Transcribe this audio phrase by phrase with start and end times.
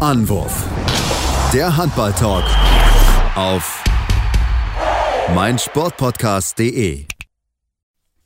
[0.00, 0.64] Anwurf.
[1.52, 2.44] Der Handball-Talk
[3.34, 3.84] auf
[5.34, 7.04] meinsportpodcast.de.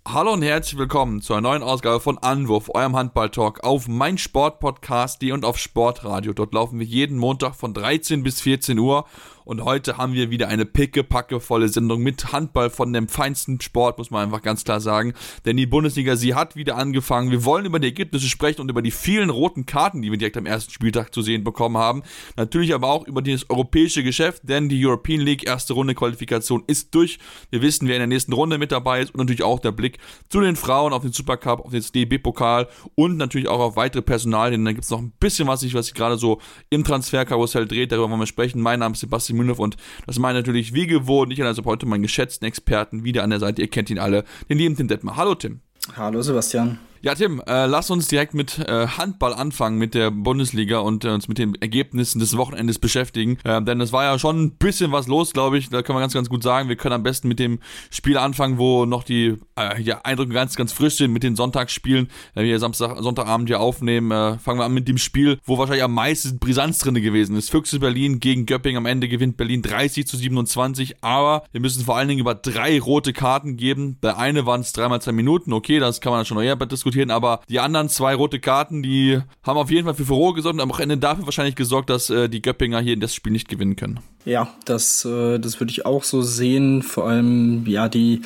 [0.07, 5.45] Hallo und herzlich willkommen zu einer neuen Ausgabe von Anwurf, eurem Handball-Talk auf meinsportpodcast.de und
[5.45, 6.33] auf Sportradio.
[6.33, 9.06] Dort laufen wir jeden Montag von 13 bis 14 Uhr
[9.45, 14.11] und heute haben wir wieder eine pickepackevolle Sendung mit Handball von dem feinsten Sport, muss
[14.11, 15.13] man einfach ganz klar sagen.
[15.45, 17.31] Denn die Bundesliga, sie hat wieder angefangen.
[17.31, 20.37] Wir wollen über die Ergebnisse sprechen und über die vielen roten Karten, die wir direkt
[20.37, 22.03] am ersten Spieltag zu sehen bekommen haben.
[22.37, 26.95] Natürlich aber auch über das europäische Geschäft, denn die European League erste Runde Qualifikation ist
[26.95, 27.19] durch.
[27.51, 29.99] Wir wissen, wer in der nächsten Runde mit dabei ist und natürlich auch der Blick
[30.30, 34.65] zu den Frauen auf den Supercup, auf den DB-Pokal und natürlich auch auf weitere Personalien.
[34.65, 36.41] Da gibt es noch ein bisschen was, was sich gerade so
[36.71, 37.93] im Transferkarussell dreht.
[37.93, 38.61] Darüber wollen wir sprechen.
[38.61, 41.33] Mein Name ist Sebastian Mühlenhoff und das meine natürlich wie gewohnt.
[41.33, 43.62] Ich also heute meinen geschätzten Experten wieder an der Seite.
[43.62, 45.16] Ihr kennt ihn alle, den lieben Tim Detmer.
[45.16, 45.60] Hallo Tim.
[45.97, 46.79] Hallo Sebastian.
[47.05, 51.11] Ja, Tim, äh, lass uns direkt mit äh, Handball anfangen, mit der Bundesliga und äh,
[51.11, 53.37] uns mit den Ergebnissen des Wochenendes beschäftigen.
[53.45, 55.69] Äh, denn es war ja schon ein bisschen was los, glaube ich.
[55.69, 56.71] Da können wir ganz, ganz gut sagen.
[56.71, 57.59] Wir können am besten mit dem
[57.91, 62.09] Spiel anfangen, wo noch die äh, ja, Eindrücke ganz, ganz frisch sind, mit den Sonntagsspielen,
[62.37, 64.11] äh, wir Samstag, Sonntagabend hier aufnehmen.
[64.11, 67.50] Äh, fangen wir an mit dem Spiel, wo wahrscheinlich am meisten Brisanz drin gewesen ist.
[67.50, 68.78] Füchse Berlin gegen Göpping.
[68.78, 71.05] Am Ende gewinnt Berlin 30 zu 27.
[71.05, 73.99] Aber wir müssen vor allen Dingen über drei rote Karten geben.
[74.00, 75.53] Bei eine waren es dreimal zwei Minuten.
[75.53, 76.94] Okay, das kann man schon noch eher diskutieren.
[77.10, 80.60] Aber die anderen zwei rote Karten, die haben auf jeden Fall für Furore gesorgt und
[80.60, 83.76] am Ende dafür wahrscheinlich gesorgt, dass äh, die Göppinger hier in das Spiel nicht gewinnen
[83.76, 84.00] können.
[84.25, 86.82] Ja, das, äh, das würde ich auch so sehen.
[86.82, 88.22] Vor allem, ja, die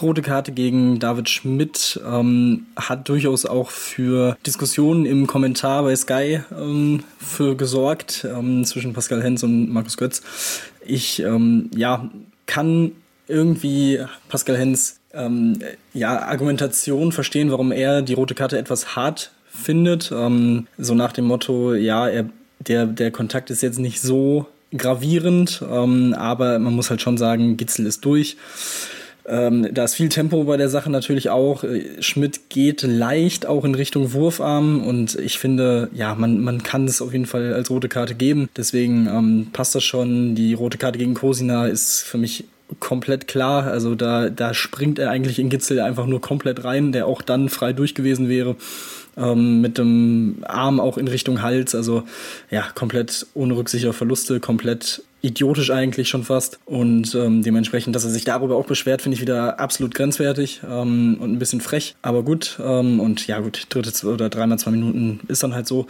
[0.00, 6.40] rote Karte gegen David Schmidt ähm, hat durchaus auch für Diskussionen im Kommentar bei Sky
[6.58, 10.22] ähm, für gesorgt ähm, zwischen Pascal Hens und Markus Götz.
[10.86, 12.08] Ich, ähm, ja,
[12.46, 12.92] kann
[13.28, 15.58] irgendwie Pascal Hens ähm,
[15.92, 20.10] ja, Argumentation verstehen, warum er die rote Karte etwas hart findet.
[20.12, 22.26] Ähm, so nach dem Motto, ja, er,
[22.60, 24.46] der, der Kontakt ist jetzt nicht so
[24.76, 28.36] gravierend, ähm, aber man muss halt schon sagen, Gitzel ist durch.
[29.24, 31.62] Ähm, da ist viel Tempo bei der Sache natürlich auch.
[31.62, 36.86] Äh, Schmidt geht leicht auch in Richtung Wurfarm und ich finde, ja, man, man kann
[36.86, 38.48] es auf jeden Fall als rote Karte geben.
[38.56, 40.34] Deswegen ähm, passt das schon.
[40.34, 42.44] Die rote Karte gegen Kosina ist für mich
[42.80, 43.64] komplett klar.
[43.64, 47.48] Also da, da springt er eigentlich in Gitzel einfach nur komplett rein, der auch dann
[47.48, 48.56] frei durch gewesen wäre
[49.16, 51.74] ähm, mit dem Arm auch in Richtung Hals.
[51.74, 52.04] Also
[52.50, 56.58] ja, komplett ohne Rücksicht auf Verluste, komplett idiotisch eigentlich schon fast.
[56.64, 61.16] Und ähm, dementsprechend, dass er sich darüber auch beschwert, finde ich wieder absolut grenzwertig ähm,
[61.20, 61.94] und ein bisschen frech.
[62.02, 62.58] Aber gut.
[62.62, 65.86] Ähm, und ja gut, dritte oder dreimal zwei Minuten ist dann halt so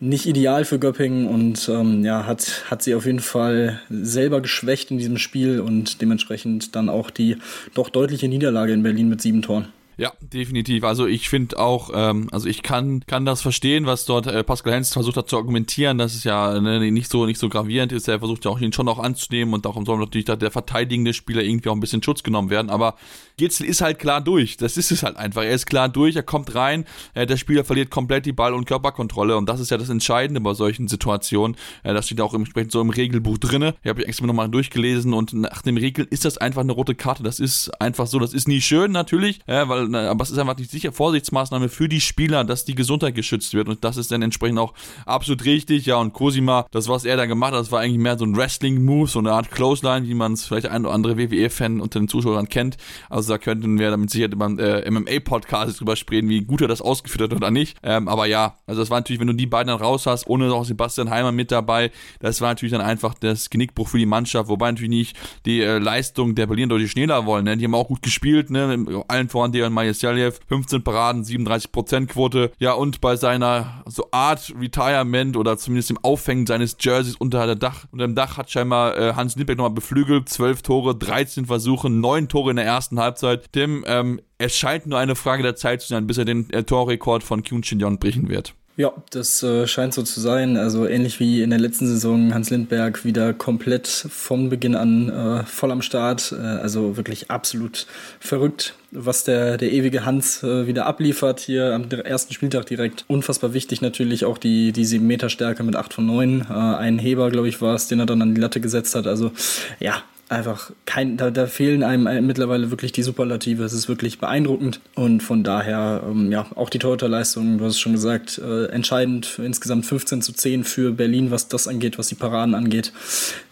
[0.00, 4.90] nicht ideal für Göppingen und ähm, ja, hat, hat sie auf jeden Fall selber geschwächt
[4.90, 7.36] in diesem Spiel und dementsprechend dann auch die
[7.74, 9.68] doch deutliche Niederlage in Berlin mit sieben Toren.
[9.98, 10.84] Ja, definitiv.
[10.84, 14.74] Also ich finde auch, ähm, also ich kann kann das verstehen, was dort äh, Pascal
[14.74, 18.06] Hens versucht hat zu argumentieren, dass es ja ne, nicht so nicht so gravierend ist.
[18.06, 21.42] Er versucht ja auch ihn schon auch anzunehmen und darum soll natürlich der verteidigende Spieler
[21.42, 22.70] irgendwie auch ein bisschen Schutz genommen werden.
[22.70, 22.94] Aber
[23.38, 24.56] Gitzel ist halt klar durch.
[24.56, 25.42] Das ist es halt einfach.
[25.42, 26.14] Er ist klar durch.
[26.14, 26.84] Er kommt rein.
[27.14, 30.40] Äh, der Spieler verliert komplett die Ball- und Körperkontrolle und das ist ja das Entscheidende
[30.40, 31.56] bei solchen Situationen.
[31.82, 33.74] Äh, das steht auch entsprechend so im Regelbuch drinne.
[33.82, 37.24] Ich habe extra nochmal durchgelesen und nach dem Regel ist das einfach eine rote Karte.
[37.24, 38.20] Das ist einfach so.
[38.20, 41.88] Das ist nie schön natürlich, äh, weil aber es ist einfach nicht sicher Vorsichtsmaßnahme für
[41.88, 44.74] die Spieler, dass die Gesundheit geschützt wird und das ist dann entsprechend auch
[45.06, 45.86] absolut richtig.
[45.86, 48.36] Ja, und Cosima, das, was er da gemacht hat, das war eigentlich mehr so ein
[48.36, 52.08] Wrestling-Move, so eine Art Clothesline, wie man es vielleicht ein oder andere WWE-Fan unter den
[52.08, 52.76] Zuschauern kennt.
[53.08, 56.82] Also da könnten wir damit sicher beim äh, MMA-Podcast drüber sprechen, wie gut er das
[56.82, 57.76] ausgeführt hat oder nicht.
[57.82, 60.52] Ähm, aber ja, also das war natürlich, wenn du die beiden dann raus hast, ohne
[60.52, 64.48] auch Sebastian Heimer mit dabei, das war natürlich dann einfach das Genickbruch für die Mannschaft,
[64.48, 65.16] wobei natürlich nicht
[65.46, 67.44] die äh, Leistung der Berliner deutlich schneller wollen.
[67.44, 67.56] Ne?
[67.56, 69.04] Die haben auch gut gespielt, ne?
[69.08, 72.50] allen voran Dejan Majestia Saljev, 15 Paraden, 37% Quote.
[72.58, 77.54] Ja, und bei seiner so Art Retirement oder zumindest dem Aufhängen seines Jerseys unter, der
[77.54, 80.28] Dach, unter dem Dach hat scheinbar äh, Hans Lindbeck nochmal beflügelt.
[80.28, 83.52] 12 Tore, 13 Versuche, 9 Tore in der ersten Halbzeit.
[83.52, 86.64] Tim, ähm, es scheint nur eine Frage der Zeit zu sein, bis er den äh,
[86.64, 88.54] Torrekord von Kyun Shin brechen wird.
[88.78, 90.56] Ja, das äh, scheint so zu sein.
[90.56, 95.44] Also ähnlich wie in der letzten Saison Hans Lindberg wieder komplett von Beginn an äh,
[95.46, 96.30] voll am Start.
[96.30, 97.88] Äh, also wirklich absolut
[98.20, 103.04] verrückt, was der, der ewige Hans äh, wieder abliefert hier am ersten Spieltag direkt.
[103.08, 106.46] Unfassbar wichtig natürlich auch die, die 7 Meter Stärke mit 8 von 9.
[106.48, 109.08] Äh, ein Heber, glaube ich, war es, den er dann an die Latte gesetzt hat.
[109.08, 109.32] Also
[109.80, 113.64] ja, einfach kein, da, da fehlen einem mittlerweile wirklich die Superlative.
[113.64, 117.80] Es ist wirklich beeindruckend und von daher, ähm, ja, auch die Torhüterleistung, du hast es
[117.80, 122.14] schon gesagt, äh, entscheidend insgesamt 15 zu 10 für Berlin, was das angeht, was die
[122.14, 122.92] Paraden angeht.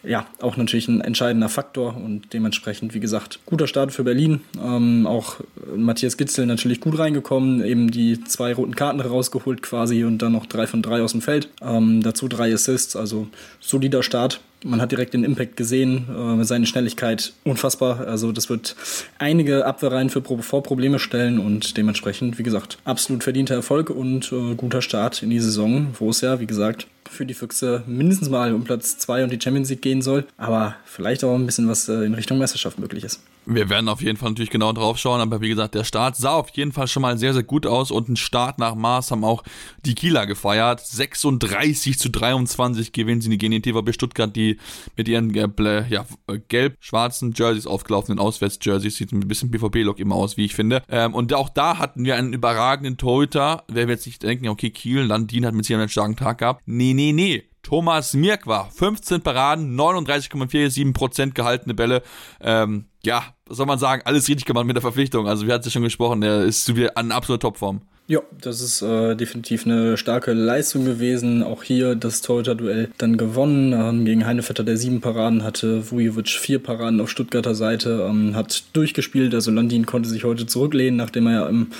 [0.06, 4.40] Ja auch natürlich ein entscheidender Faktor und dementsprechend, wie gesagt, guter Start für Berlin.
[4.62, 5.36] Ähm, auch
[5.74, 10.46] Matthias Gitzel natürlich gut reingekommen, eben die zwei roten Karten rausgeholt quasi und dann noch
[10.46, 11.48] drei von drei aus dem Feld.
[11.60, 13.28] Ähm, dazu drei Assists, also
[13.60, 14.40] solider Start.
[14.64, 18.06] Man hat direkt den Impact gesehen, äh, seine Schnelligkeit unfassbar.
[18.06, 18.74] Also das wird
[19.18, 24.54] einige Abwehrreihen für vor Probleme stellen und dementsprechend, wie gesagt, absolut verdienter Erfolg und äh,
[24.54, 28.54] guter Start in die Saison, wo es ja, wie gesagt, für die Füchse mindestens mal
[28.54, 31.88] um Platz 2 und die Champions League gehen soll, aber vielleicht auch ein bisschen was
[31.88, 33.20] äh, in Richtung Meisterschaft möglich ist.
[33.46, 36.34] Wir werden auf jeden Fall natürlich genau drauf schauen, aber wie gesagt, der Start sah
[36.34, 39.22] auf jeden Fall schon mal sehr, sehr gut aus und ein Start nach Maß haben
[39.22, 39.44] auch
[39.84, 40.80] die Kieler gefeiert.
[40.80, 44.58] 36 zu 23 gewinnen sie die GNTVB Stuttgart, die
[44.96, 46.04] mit ihren äh, ja,
[46.48, 50.82] gelb-schwarzen Jerseys aufgelaufenen Auswärts-Jerseys sieht ein bisschen BVB-Look immer aus, wie ich finde.
[50.88, 53.62] Ähm, und auch da hatten wir einen überragenden Torhüter.
[53.68, 56.62] Wer wird jetzt nicht denken, okay, Kiel, Landin hat mit sich einen starken Tag gehabt.
[56.66, 57.44] Nee, nee, nee.
[57.66, 62.02] Thomas Mirkwa, 15 Paraden, 39,47% gehaltene Bälle.
[62.40, 65.26] Ähm, ja, was soll man sagen, alles richtig gemacht mit der Verpflichtung.
[65.26, 67.80] Also wir hatten es ja schon gesprochen, er ist wieder an absoluter Topform.
[68.08, 71.42] Ja, das ist äh, definitiv eine starke Leistung gewesen.
[71.42, 73.72] Auch hier das Torhüter-Duell dann gewonnen.
[73.72, 78.62] Ähm, gegen Heinevetter, der sieben Paraden hatte, Vujovic vier Paraden auf Stuttgarter Seite, ähm, hat
[78.74, 79.34] durchgespielt.
[79.34, 81.72] Also Landin konnte sich heute zurücklehnen, nachdem er ja im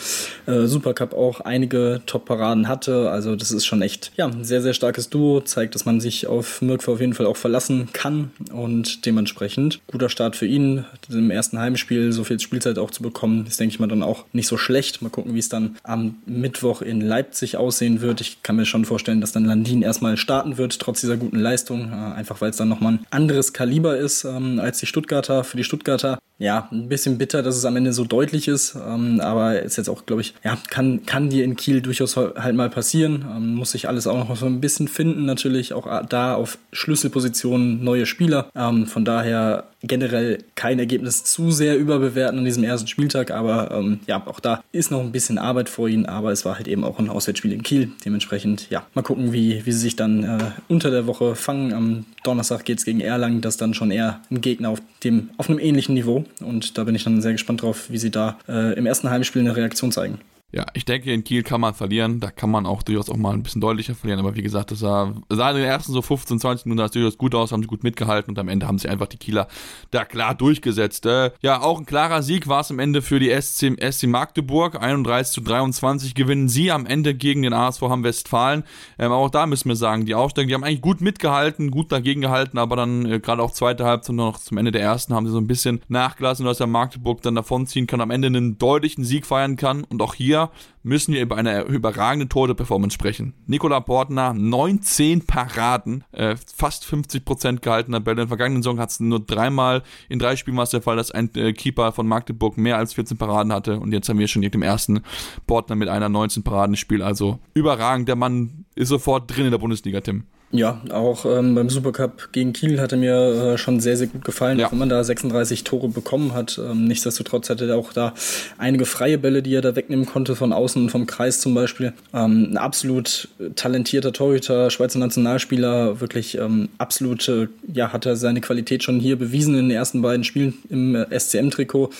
[0.46, 3.08] äh, Supercup auch einige Top-Paraden hatte.
[3.08, 5.42] Also das ist schon echt ja, ein sehr, sehr starkes Duo.
[5.42, 8.32] Zeigt, dass man sich auf Mirkwa auf jeden Fall auch verlassen kann.
[8.52, 10.84] Und dementsprechend guter Start für ihn.
[11.08, 14.24] Im ersten Heimspiel so viel Spielzeit auch zu bekommen, ist, denke ich mal, dann auch
[14.32, 15.02] nicht so schlecht.
[15.02, 18.20] Mal gucken, wie es dann am Mittwoch in Leipzig aussehen wird.
[18.20, 21.92] Ich kann mir schon vorstellen, dass dann Landin erstmal starten wird, trotz dieser guten Leistung.
[21.92, 25.44] Äh, einfach weil es dann nochmal ein anderes Kaliber ist ähm, als die Stuttgarter.
[25.44, 28.74] Für die Stuttgarter, ja, ein bisschen bitter, dass es am Ende so deutlich ist.
[28.76, 32.56] Ähm, aber ist jetzt auch, glaube ich, ja, kann, kann dir in Kiel durchaus halt
[32.56, 33.24] mal passieren.
[33.36, 35.72] Ähm, muss sich alles auch noch so ein bisschen finden, natürlich.
[35.72, 38.50] Auch da auf Schlüsselpositionen neue Spieler.
[38.54, 44.00] Ähm, von daher generell kein Ergebnis zu sehr überbewerten an diesem ersten Spieltag, aber ähm,
[44.06, 46.84] ja, auch da ist noch ein bisschen Arbeit vor ihnen, aber es war halt eben
[46.84, 47.90] auch ein Auswärtsspiel in Kiel.
[48.04, 50.38] Dementsprechend, ja, mal gucken, wie, wie sie sich dann äh,
[50.68, 51.72] unter der Woche fangen.
[51.72, 55.48] Am Donnerstag geht es gegen Erlangen, das dann schon eher ein Gegner auf, dem, auf
[55.48, 58.74] einem ähnlichen Niveau und da bin ich dann sehr gespannt drauf, wie sie da äh,
[58.74, 60.18] im ersten Heimspiel eine Reaktion zeigen.
[60.52, 62.20] Ja, ich denke, in Kiel kann man verlieren.
[62.20, 64.20] Da kann man auch durchaus auch mal ein bisschen deutlicher verlieren.
[64.20, 67.34] Aber wie gesagt, das sah, sah in den ersten so 15, 20 Minuten durchaus gut
[67.34, 69.48] aus, haben sie gut mitgehalten und am Ende haben sie einfach die Kieler
[69.90, 71.04] da klar durchgesetzt.
[71.04, 74.80] Äh, ja, auch ein klarer Sieg war es am Ende für die SC, SC Magdeburg.
[74.80, 78.62] 31 zu 23 gewinnen sie am Ende gegen den ASV Hamm Westfalen.
[79.00, 82.20] Ähm, auch da müssen wir sagen, die Aufsteiger, die haben eigentlich gut mitgehalten, gut dagegen
[82.20, 85.32] gehalten, aber dann äh, gerade auch zweite Halbzeit noch zum Ende der ersten haben sie
[85.32, 89.26] so ein bisschen nachgelassen, dass der Magdeburg dann davonziehen kann, am Ende einen deutlichen Sieg
[89.26, 89.82] feiern kann.
[89.82, 90.35] Und auch hier
[90.82, 93.34] müssen wir über eine überragende Tode-Performance sprechen.
[93.46, 98.22] Nikola Portner, 19 Paraden, äh, fast 50% gehaltener Bälle.
[98.22, 100.96] In der vergangenen Saison hat es nur dreimal, in drei Spielen war es der Fall,
[100.96, 103.80] dass ein äh, Keeper von Magdeburg mehr als 14 Paraden hatte.
[103.80, 105.02] Und jetzt haben wir schon im ersten
[105.46, 107.02] Portner mit einer 19 Paraden Spiel.
[107.02, 108.08] Also überragend.
[108.08, 110.24] Der Mann ist sofort drin in der Bundesliga, Tim.
[110.52, 114.60] Ja, auch ähm, beim Supercup gegen Kiel hatte mir äh, schon sehr, sehr gut gefallen,
[114.60, 114.66] ja.
[114.66, 116.58] auch wenn man da 36 Tore bekommen hat.
[116.58, 118.14] Ähm, nichtsdestotrotz hatte er auch da
[118.56, 121.92] einige freie Bälle, die er da wegnehmen konnte, von außen und vom Kreis zum Beispiel.
[122.14, 128.40] Ähm, ein absolut talentierter Torhüter, Schweizer Nationalspieler, wirklich ähm, absolut, äh, ja, hat er seine
[128.40, 131.90] Qualität schon hier bewiesen in den ersten beiden Spielen im äh, SCM-Trikot.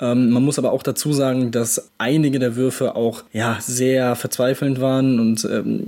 [0.00, 4.80] Ähm, man muss aber auch dazu sagen, dass einige der Würfe auch ja, sehr verzweifelnd
[4.80, 5.84] waren und ähm,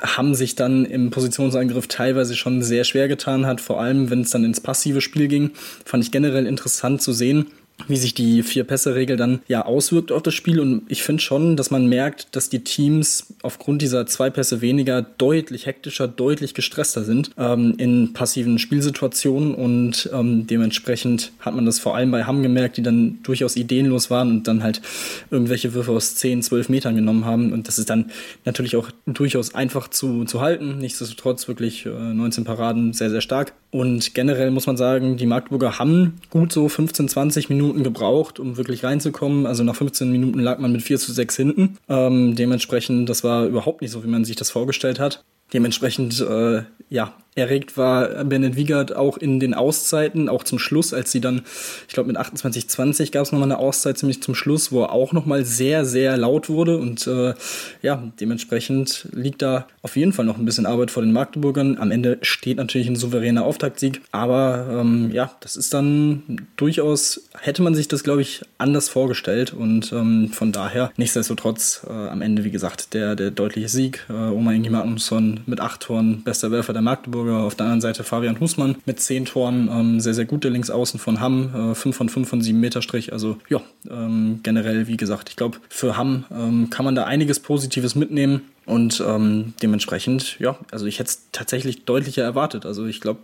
[0.00, 4.30] haben sich dann im Positionsangriff teilweise schon sehr schwer getan hat, vor allem wenn es
[4.30, 5.52] dann ins passive Spiel ging.
[5.84, 7.46] Fand ich generell interessant zu sehen
[7.88, 10.60] wie sich die Vier-Pässe-Regel dann ja auswirkt auf das Spiel.
[10.60, 15.02] Und ich finde schon, dass man merkt, dass die Teams aufgrund dieser zwei Pässe weniger
[15.02, 19.54] deutlich hektischer, deutlich gestresster sind ähm, in passiven Spielsituationen.
[19.54, 24.10] Und ähm, dementsprechend hat man das vor allem bei Hamm gemerkt, die dann durchaus ideenlos
[24.10, 24.80] waren und dann halt
[25.30, 27.52] irgendwelche Würfe aus 10, 12 Metern genommen haben.
[27.52, 28.10] Und das ist dann
[28.44, 30.78] natürlich auch durchaus einfach zu, zu halten.
[30.78, 33.52] Nichtsdestotrotz wirklich äh, 19 Paraden sehr, sehr stark.
[33.70, 38.38] Und generell muss man sagen, die Magdeburger haben gut so 15, 20 Minuten Minuten gebraucht,
[38.38, 39.46] um wirklich reinzukommen.
[39.46, 41.78] Also nach 15 Minuten lag man mit 4 zu 6 hinten.
[41.88, 45.24] Ähm, dementsprechend, das war überhaupt nicht so, wie man sich das vorgestellt hat.
[45.52, 51.12] Dementsprechend, äh, ja, erregt war Bennett Wiegert auch in den Auszeiten, auch zum Schluss, als
[51.12, 51.42] sie dann,
[51.86, 55.12] ich glaube mit 28:20 gab es nochmal eine Auszeit ziemlich zum Schluss, wo er auch
[55.12, 57.34] nochmal sehr, sehr laut wurde und äh,
[57.82, 61.76] ja, dementsprechend liegt da auf jeden Fall noch ein bisschen Arbeit vor den Magdeburgern.
[61.78, 67.62] Am Ende steht natürlich ein souveräner Auftaktsieg, aber ähm, ja, das ist dann durchaus, hätte
[67.62, 72.44] man sich das glaube ich anders vorgestellt und ähm, von daher nichtsdestotrotz äh, am Ende,
[72.44, 74.06] wie gesagt, der, der deutliche Sieg.
[74.08, 77.40] Äh, Oma Ingi Magnusson mit acht Toren, bester Werfer der Magdeburger.
[77.40, 81.20] Auf der anderen Seite Fabian Husmann mit zehn Toren, ähm, sehr, sehr gute Linksaußen von
[81.20, 83.12] Hamm, äh, 5 von 5 von 7 Meter Strich.
[83.12, 87.40] Also ja, ähm, generell, wie gesagt, ich glaube, für Hamm ähm, kann man da einiges
[87.40, 88.42] Positives mitnehmen.
[88.66, 92.66] Und ähm, dementsprechend, ja, also ich hätte es tatsächlich deutlicher erwartet.
[92.66, 93.20] Also ich glaube,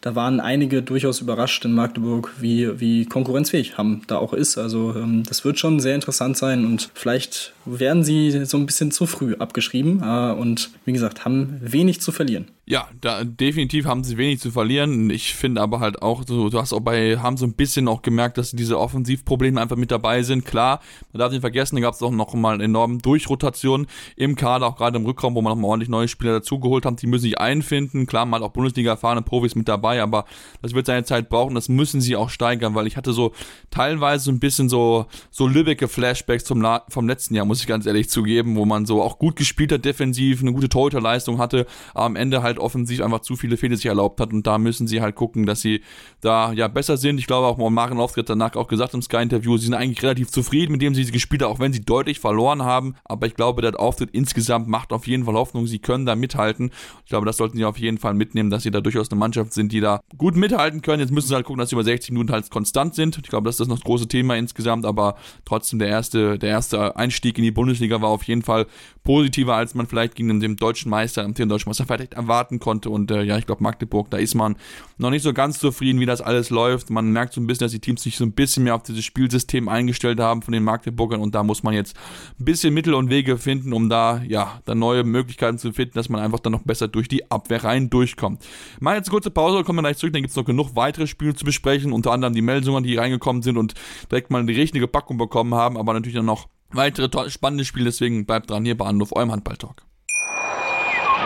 [0.00, 4.56] da waren einige durchaus überrascht in Magdeburg, wie, wie konkurrenzfähig Hamm da auch ist.
[4.56, 8.90] Also ähm, das wird schon sehr interessant sein und vielleicht werden sie so ein bisschen
[8.90, 10.02] zu früh abgeschrieben.
[10.02, 12.46] Äh, und wie gesagt, haben wenig zu verlieren.
[12.68, 15.08] Ja, da definitiv haben sie wenig zu verlieren.
[15.08, 18.02] Ich finde aber halt auch, so, du hast auch bei, haben so ein bisschen auch
[18.02, 20.44] gemerkt, dass diese Offensivprobleme einfach mit dabei sind.
[20.44, 20.80] Klar,
[21.12, 24.74] man darf nicht vergessen, da gab es auch noch mal enormen Durchrotation im Kader, auch
[24.74, 27.00] gerade im Rückraum, wo man noch mal ordentlich neue Spieler dazugeholt hat.
[27.02, 28.04] Die müssen sich einfinden.
[28.04, 30.24] Klar, man hat auch Bundesliga erfahrene Profis mit dabei, aber
[30.60, 31.54] das wird seine Zeit brauchen.
[31.54, 33.30] Das müssen sie auch steigern, weil ich hatte so
[33.70, 37.86] teilweise so ein bisschen so, so Lübecke Flashbacks zum, vom letzten Jahr, muss ich ganz
[37.86, 42.06] ehrlich zugeben, wo man so auch gut gespielt hat defensiv, eine gute Torhüterleistung hatte, aber
[42.06, 44.86] am Ende halt halt offensiv einfach zu viele Fehler sich erlaubt hat und da müssen
[44.86, 45.82] sie halt gucken, dass sie
[46.20, 47.18] da ja besser sind.
[47.18, 50.72] Ich glaube auch Maren Auftritt danach auch gesagt im Sky-Interview, sie sind eigentlich relativ zufrieden
[50.72, 52.94] mit dem, sie gespielt haben, auch wenn sie deutlich verloren haben.
[53.04, 56.70] Aber ich glaube, der Auftritt insgesamt macht auf jeden Fall Hoffnung, sie können da mithalten.
[57.04, 59.52] Ich glaube, das sollten sie auf jeden Fall mitnehmen, dass sie da durchaus eine Mannschaft
[59.52, 61.00] sind, die da gut mithalten können.
[61.00, 63.18] Jetzt müssen sie halt gucken, dass sie über 60 Minuten halt konstant sind.
[63.18, 66.50] Ich glaube, das ist das noch das große Thema insgesamt, aber trotzdem der erste, der
[66.50, 68.66] erste Einstieg in die Bundesliga war auf jeden Fall
[69.04, 72.90] positiver, als man vielleicht gegen den deutschen Meister, den deutschen Meister vielleicht erwarten konnte.
[72.90, 74.56] Und äh, ja, ich glaube, Magdeburg, da ist man
[74.98, 76.90] noch nicht so ganz zufrieden, wie das alles läuft.
[76.90, 79.04] Man merkt so ein bisschen, dass die Teams sich so ein bisschen mehr auf dieses
[79.04, 81.96] Spielsystem eingestellt haben von den Magdeburgern und da muss man jetzt
[82.38, 86.08] ein bisschen Mittel und Wege finden, um da, ja, dann neue Möglichkeiten zu finden, dass
[86.08, 88.44] man einfach dann noch besser durch die Abwehr rein durchkommt.
[88.80, 91.06] Machen jetzt eine kurze Pause, kommen wir gleich zurück, dann gibt es noch genug weitere
[91.06, 93.74] Spiele zu besprechen, unter anderem die Meldungen, die reingekommen sind und
[94.10, 98.26] direkt mal die richtige Packung bekommen haben, aber natürlich dann noch weitere spannende Spiele, deswegen
[98.26, 99.85] bleibt dran hier bei Anruf eurem Handballtalk.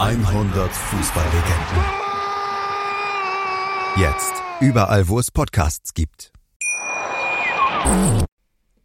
[0.00, 1.84] 100 Fußballlegenden.
[3.96, 6.32] Jetzt überall, wo es Podcasts gibt.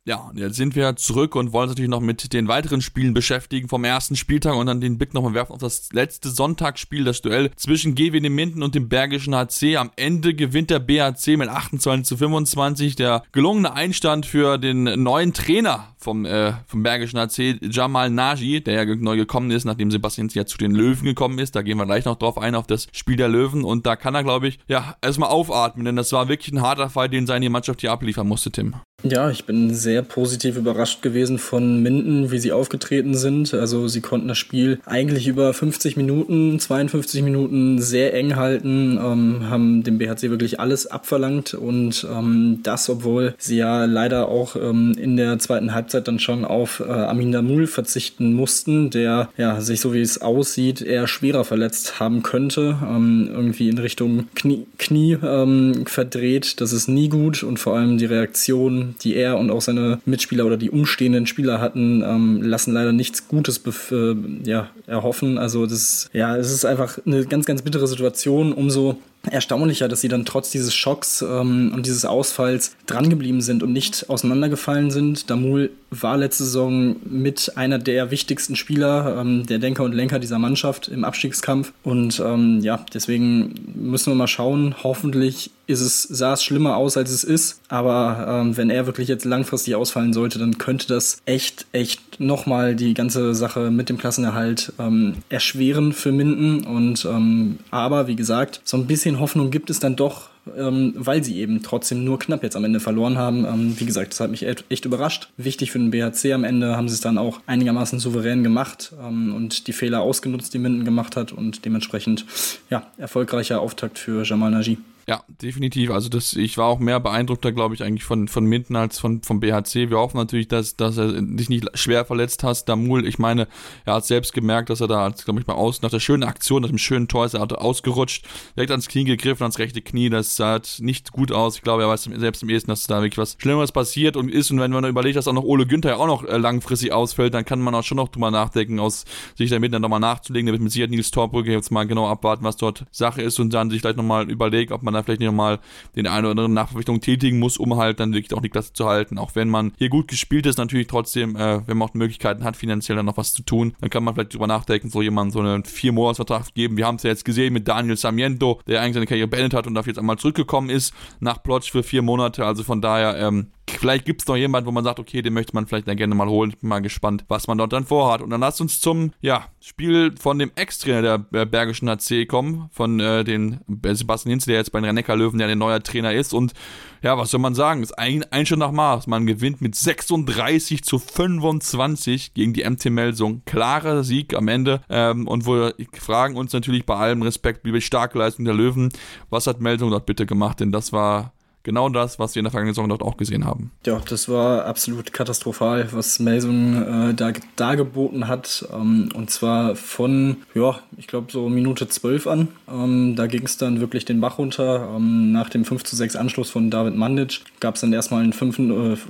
[0.08, 3.68] Ja, jetzt sind wir zurück und wollen uns natürlich noch mit den weiteren Spielen beschäftigen
[3.68, 7.50] vom ersten Spieltag und dann den Blick nochmal werfen auf das letzte Sonntagsspiel, das Duell
[7.56, 9.78] zwischen GWD Minden und dem Bergischen HC.
[9.78, 12.96] Am Ende gewinnt der BHC mit 28 zu 25.
[12.96, 18.86] Der gelungene Einstand für den neuen Trainer vom, äh, vom Bergischen HC, Jamal Naji, der
[18.86, 21.56] ja neu gekommen ist, nachdem Sebastian ja zu den Löwen gekommen ist.
[21.56, 23.64] Da gehen wir gleich noch drauf ein, auf das Spiel der Löwen.
[23.64, 26.92] Und da kann er, glaube ich, ja, erstmal aufatmen, denn das war wirklich ein harter
[26.92, 28.76] Fall, den seine Mannschaft hier abliefern musste, Tim.
[29.04, 33.54] Ja, ich bin sehr positiv überrascht gewesen von Minden, wie sie aufgetreten sind.
[33.54, 39.50] Also sie konnten das Spiel eigentlich über 50 Minuten, 52 Minuten sehr eng halten, ähm,
[39.50, 44.96] haben dem BHC wirklich alles abverlangt und ähm, das, obwohl sie ja leider auch ähm,
[44.98, 49.82] in der zweiten Halbzeit dann schon auf äh, Amin Damul verzichten mussten, der ja sich
[49.82, 55.18] so wie es aussieht eher schwerer verletzt haben könnte, ähm, irgendwie in Richtung Knie, Knie
[55.22, 56.60] ähm, verdreht.
[56.60, 60.46] Das ist nie gut und vor allem die Reaktion die er und auch seine Mitspieler
[60.46, 63.62] oder die umstehenden Spieler hatten, ähm, lassen leider nichts Gutes
[63.92, 65.38] äh, ja, erhoffen.
[65.38, 68.54] Also das ja, es ist einfach eine ganz, ganz bittere Situation.
[68.54, 68.98] Umso
[69.32, 74.10] erstaunlicher, dass sie dann trotz dieses Schocks ähm, und dieses Ausfalls drangeblieben sind und nicht
[74.10, 75.30] auseinandergefallen sind.
[75.30, 80.40] Damul war letzte Saison mit einer der wichtigsten Spieler, ähm, der Denker und Lenker dieser
[80.40, 81.74] Mannschaft im Abstiegskampf.
[81.84, 84.76] Und ähm, ja, deswegen müssen wir mal schauen.
[84.84, 87.62] Hoffentlich ist es, sah es schlimmer aus, als es ist.
[87.68, 92.76] Aber ähm, wenn er wirklich jetzt langfristig ausfallen sollte, dann könnte das echt, echt nochmal
[92.76, 96.66] die ganze Sache mit dem Klassenerhalt ähm, erschweren für Minden.
[96.66, 101.24] Und ähm, aber wie gesagt, so ein bisschen Hoffnung gibt es dann doch ähm, weil
[101.24, 103.46] sie eben trotzdem nur knapp jetzt am Ende verloren haben.
[103.46, 105.30] Ähm, wie gesagt, das hat mich echt überrascht.
[105.38, 109.34] Wichtig für den BHC am Ende haben sie es dann auch einigermaßen souverän gemacht ähm,
[109.36, 112.26] und die Fehler ausgenutzt, die Minden gemacht hat und dementsprechend
[112.70, 114.78] ja, erfolgreicher Auftakt für Jamal Naji.
[115.08, 115.92] Ja, definitiv.
[115.92, 119.22] Also das, ich war auch mehr beeindruckter, glaube ich, eigentlich von, von Minden als von,
[119.22, 119.92] vom BHC.
[119.92, 122.66] Wir hoffen natürlich, dass, dass er dich nicht schwer verletzt hast.
[122.66, 123.48] Damul, ich meine,
[123.86, 126.64] er hat selbst gemerkt, dass er da, glaube ich, mal aus, nach der schönen Aktion,
[126.64, 130.10] nach dem schönen Tor ist er ausgerutscht, direkt ans Knie gegriffen, ans rechte Knie.
[130.10, 131.58] Das sah nicht gut aus.
[131.58, 134.50] Ich glaube, er weiß selbst im ehesten, dass da wirklich was Schlimmeres passiert und ist.
[134.50, 137.46] Und wenn man überlegt, dass auch noch Ole Günther auch noch äh, langfristig ausfällt, dann
[137.46, 140.48] kann man auch schon noch drüber nachdenken, aus sich damit dann nochmal nachzulegen.
[140.48, 143.54] Da wird mit Sicherheit Nils Torbrücke jetzt mal genau abwarten, was dort Sache ist und
[143.54, 145.60] dann sich vielleicht nochmal überlegt, ob man da vielleicht nochmal
[145.96, 148.88] den einen oder anderen Nachverpflichtung tätigen muss, um halt dann wirklich auch die Klasse zu
[148.88, 149.18] halten.
[149.18, 152.58] Auch wenn man hier gut gespielt ist, natürlich trotzdem, äh, wenn man auch Möglichkeiten hat,
[152.58, 155.40] finanziell dann noch was zu tun, dann kann man vielleicht drüber nachdenken, so jemandem so
[155.40, 156.78] einen Vier-Monats-Vertrag geben.
[156.78, 159.68] Wir haben es ja jetzt gesehen mit Daniel Samiento, der eigentlich seine Karriere beendet hat
[159.68, 162.46] und dafür jetzt einmal zurückgekommen ist nach Plotsch für vier Monate.
[162.46, 165.54] Also von daher, ähm, vielleicht gibt es noch jemanden, wo man sagt, okay, den möchte
[165.54, 166.54] man vielleicht dann gerne mal holen.
[166.60, 168.22] Bin mal gespannt, was man dort dann vorhat.
[168.22, 173.00] Und dann lasst uns zum ja, Spiel von dem Ex-Trainer der Bergischen HC kommen, von
[173.00, 173.60] äh, den
[173.92, 176.34] Sebastian Hinz, der jetzt bei den Rennecker Löwen ja der neue Trainer ist.
[176.34, 176.54] Und
[177.02, 177.84] ja, was soll man sagen?
[177.84, 179.08] Ist ein, ein schon nach Maß.
[179.08, 183.44] Man gewinnt mit 36 zu 25 gegen die MT Melsung.
[183.46, 184.82] Klarer Sieg am Ende.
[184.90, 188.90] Ähm, und wir fragen uns natürlich bei allem Respekt, wie starke Leistung der Löwen,
[189.30, 190.60] was hat Melsung dort bitte gemacht?
[190.60, 191.35] Denn das war
[191.66, 193.72] genau das, was wir in der vergangenen Saison dort auch gesehen haben.
[193.86, 198.66] Ja, das war absolut katastrophal, was Melsung äh, da dargeboten hat.
[198.74, 202.48] Ähm, und zwar von, ja, ich glaube so Minute 12 an.
[202.72, 204.90] Ähm, da ging es dann wirklich den Bach runter.
[204.96, 208.34] Ähm, nach dem 5 zu 6 Anschluss von David Mandic gab es dann erstmal einen
[208.34, 208.62] 5 äh,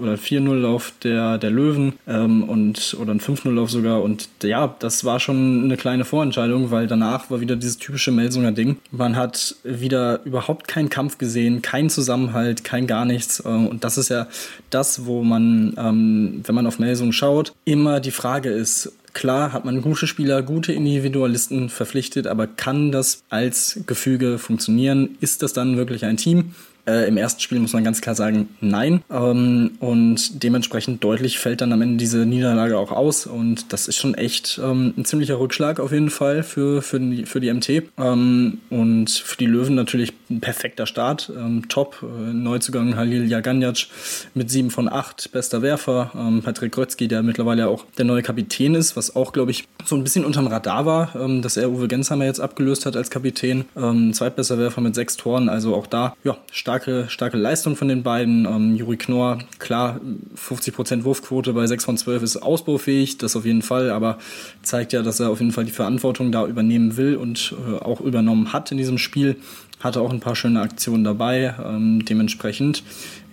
[0.02, 4.02] oder 4-0-Lauf der, der Löwen ähm, und oder einen 5-0-Lauf sogar.
[4.02, 8.54] Und ja, das war schon eine kleine Vorentscheidung, weil danach war wieder dieses typische Melsunger
[8.54, 8.78] Ding.
[8.92, 13.42] Man hat wieder überhaupt keinen Kampf gesehen, keinen Zusammenhalt halt kein gar nichts.
[13.42, 14.28] Äh, und das ist ja
[14.70, 19.64] das, wo man, ähm, wenn man auf Melsung schaut, immer die Frage ist, Klar hat
[19.64, 25.18] man gute Spieler, gute Individualisten verpflichtet, aber kann das als Gefüge funktionieren?
[25.22, 26.54] Ist das dann wirklich ein Team?
[26.88, 29.04] Äh, Im ersten Spiel muss man ganz klar sagen, nein.
[29.10, 33.26] Ähm, und dementsprechend deutlich fällt dann am Ende diese Niederlage auch aus.
[33.26, 37.26] Und das ist schon echt ähm, ein ziemlicher Rückschlag auf jeden Fall für, für, die,
[37.26, 37.84] für die MT.
[37.98, 41.32] Ähm, und für die Löwen natürlich ein perfekter Start.
[41.36, 42.04] Ähm, top.
[42.04, 43.88] Äh, Neuzugang Halil Jaganjac
[44.34, 46.12] mit 7 von 8, bester Werfer.
[46.16, 49.96] Ähm, Patrick Grötzky, der mittlerweile auch der neue Kapitän ist, was auch, glaube ich, so
[49.96, 53.66] ein bisschen unterm Radar war, ähm, dass er Uwe Gensheimer jetzt abgelöst hat als Kapitän.
[54.12, 55.50] zweitbester Werfer mit sechs Toren.
[55.50, 58.46] Also auch da, ja, stark starke, starke Leistung von den beiden.
[58.46, 60.02] Ähm, Juri Knorr, klar,
[60.36, 64.18] 50% Wurfquote bei 6 von 12 ist ausbaufähig, das auf jeden Fall, aber
[64.62, 68.02] zeigt ja, dass er auf jeden Fall die Verantwortung da übernehmen will und äh, auch
[68.02, 69.38] übernommen hat in diesem Spiel.
[69.80, 71.54] Hatte auch ein paar schöne Aktionen dabei.
[71.64, 72.84] Ähm, dementsprechend,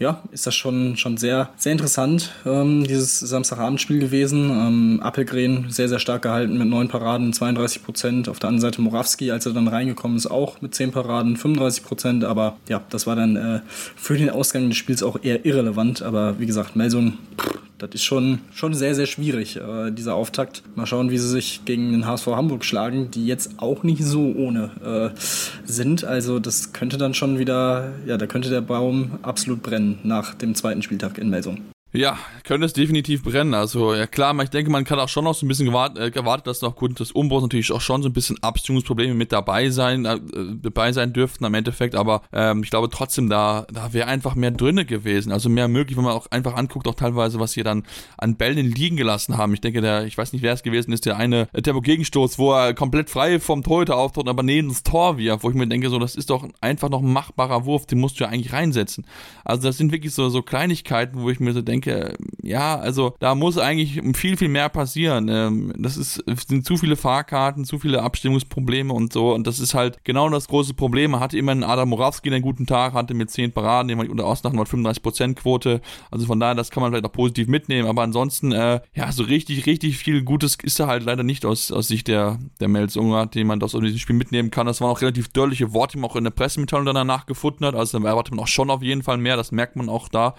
[0.02, 4.50] ja, ist das schon, schon sehr, sehr interessant, ähm, dieses Samstagabendspiel gewesen.
[4.50, 8.28] Ähm, Appelgren sehr, sehr stark gehalten mit neun Paraden, 32 Prozent.
[8.28, 11.84] Auf der anderen Seite Morawski, als er dann reingekommen ist, auch mit zehn Paraden, 35
[11.84, 12.25] Prozent.
[12.25, 13.60] Aber ja, das war dann äh,
[13.97, 16.02] für den Ausgang des Spiels auch eher irrelevant.
[16.02, 20.62] Aber wie gesagt, Melsung, pff, das ist schon, schon sehr, sehr schwierig, äh, dieser Auftakt.
[20.76, 24.32] Mal schauen, wie sie sich gegen den HSV Hamburg schlagen, die jetzt auch nicht so
[24.36, 25.18] ohne äh,
[25.64, 26.04] sind.
[26.04, 30.54] Also das könnte dann schon wieder, ja, da könnte der Baum absolut brennen nach dem
[30.54, 31.58] zweiten Spieltag in Melsung.
[31.95, 33.52] Ja, könnte es definitiv brennen.
[33.52, 36.11] Also, ja klar, ich denke, man kann auch schon noch so ein bisschen gewartet, äh,
[36.11, 39.69] gewartet dass noch gut des Umbruchs natürlich auch schon so ein bisschen Abstimmungsprobleme mit dabei
[39.69, 40.19] sein, äh,
[40.63, 44.52] dabei sein dürften am Endeffekt, aber ähm, ich glaube trotzdem, da, da wäre einfach mehr
[44.52, 45.33] drinne gewesen.
[45.33, 47.83] Also mehr möglich, wenn man auch einfach anguckt, auch teilweise, was sie dann
[48.17, 49.52] an Bällen liegen gelassen haben.
[49.52, 52.73] Ich denke, der, ich weiß nicht, wer es gewesen ist, der eine Tempo-Gegenstoß, wo er
[52.73, 55.99] komplett frei vom Torhüter auftritt, aber neben das Tor wirft, wo ich mir denke, so,
[55.99, 59.05] das ist doch einfach noch ein machbarer Wurf, den musst du ja eigentlich reinsetzen.
[59.45, 63.14] Also das sind wirklich so, so Kleinigkeiten, wo ich mir so denke, denke, ja, also
[63.21, 65.28] da muss eigentlich viel, viel mehr passieren.
[65.28, 69.32] Ähm, das ist, sind zu viele Fahrkarten, zu viele Abstimmungsprobleme und so.
[69.32, 71.12] Und das ist halt genau das große Problem.
[71.12, 74.26] Man hatte immer einen Adam Morawski einen guten Tag, hatte mit 10 Paraden, jemand unter
[74.26, 75.80] Ausnahmen 35% Quote.
[76.10, 77.88] Also von daher, das kann man vielleicht auch positiv mitnehmen.
[77.88, 81.71] Aber ansonsten, äh, ja, so richtig, richtig viel Gutes ist da halt leider nicht aus,
[81.71, 84.66] aus Sicht der, der Mels Unger, den man aus diesem Spiel mitnehmen kann.
[84.66, 87.75] Das waren auch relativ dörrliche Worte, die man auch in der Pressemitteilung danach gefunden hat.
[87.75, 89.36] Also da erwartet man auch schon auf jeden Fall mehr.
[89.36, 90.34] Das merkt man auch da.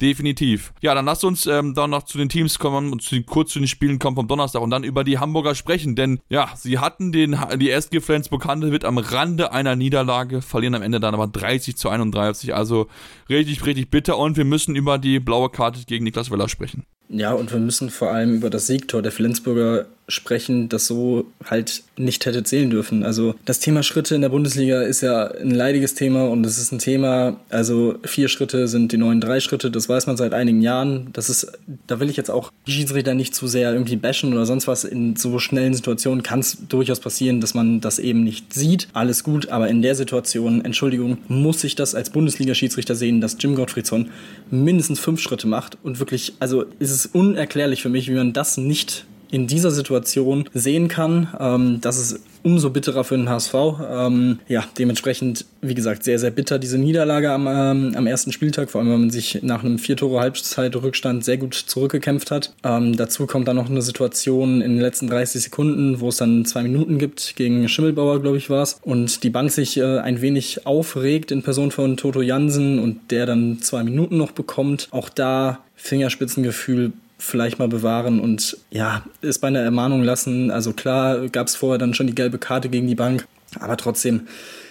[0.00, 0.72] Definitiv.
[0.80, 3.58] Ja, dann lasst uns ähm, dann noch zu den Teams kommen und zu kurz zu
[3.58, 5.94] den Spielen kommen vom Donnerstag und dann über die Hamburger sprechen.
[5.94, 10.82] Denn ja, sie hatten den, die SG Flensburg Handewitt am Rande einer Niederlage, verlieren am
[10.82, 12.54] Ende dann aber 30 zu 31.
[12.54, 12.88] Also
[13.28, 16.84] richtig, richtig bitter und wir müssen über die blaue Karte gegen Niklas Weller sprechen.
[17.10, 21.82] Ja, und wir müssen vor allem über das Siegtor der Flensburger sprechen, das so halt
[21.96, 23.04] nicht hätte zählen dürfen.
[23.04, 26.72] Also das Thema Schritte in der Bundesliga ist ja ein leidiges Thema und es ist
[26.72, 30.62] ein Thema, also vier Schritte sind die neuen drei Schritte, das weiß man seit einigen
[30.62, 31.08] Jahren.
[31.12, 31.52] Das ist,
[31.86, 34.84] da will ich jetzt auch die Schiedsrichter nicht zu sehr irgendwie bashen oder sonst was.
[34.84, 38.88] In so schnellen Situationen kann es durchaus passieren, dass man das eben nicht sieht.
[38.92, 43.54] Alles gut, aber in der Situation, Entschuldigung, muss ich das als Bundesliga-Schiedsrichter sehen, dass Jim
[43.54, 44.10] Gottfriedson
[44.50, 48.56] mindestens fünf Schritte macht und wirklich, also ist es unerklärlich für mich, wie man das
[48.56, 51.28] nicht in dieser Situation sehen kann.
[51.38, 53.54] Ähm, das ist umso bitterer für den HSV.
[53.90, 58.70] Ähm, ja, dementsprechend, wie gesagt, sehr, sehr bitter diese Niederlage am, ähm, am ersten Spieltag,
[58.70, 62.54] vor allem, wenn man sich nach einem vier Tore Halbzeit-Rückstand sehr gut zurückgekämpft hat.
[62.64, 66.44] Ähm, dazu kommt dann noch eine Situation in den letzten 30 Sekunden, wo es dann
[66.44, 70.20] zwei Minuten gibt, gegen Schimmelbauer, glaube ich, war es, und die Bank sich äh, ein
[70.20, 74.88] wenig aufregt in Person von Toto Jansen und der dann zwei Minuten noch bekommt.
[74.90, 80.50] Auch da Fingerspitzengefühl vielleicht mal bewahren und ja, es bei einer Ermahnung lassen.
[80.50, 83.26] Also klar gab es vorher dann schon die gelbe Karte gegen die Bank,
[83.58, 84.22] aber trotzdem,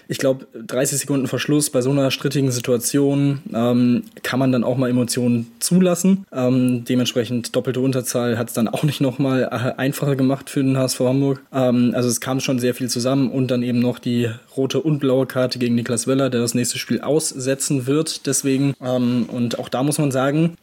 [0.08, 4.76] ich glaube, 30 Sekunden Verschluss bei so einer strittigen Situation ähm, kann man dann auch
[4.76, 6.26] mal Emotionen zulassen.
[6.32, 10.78] Ähm, dementsprechend doppelte Unterzahl hat es dann auch nicht nochmal äh, einfacher gemacht für den
[10.78, 11.44] HSV Hamburg.
[11.54, 14.98] Ähm, also es kam schon sehr viel zusammen und dann eben noch die rote und
[14.98, 18.26] blaue Karte gegen Niklas Weller, der das nächste Spiel aussetzen wird.
[18.26, 20.56] Deswegen, ähm, und auch da muss man sagen,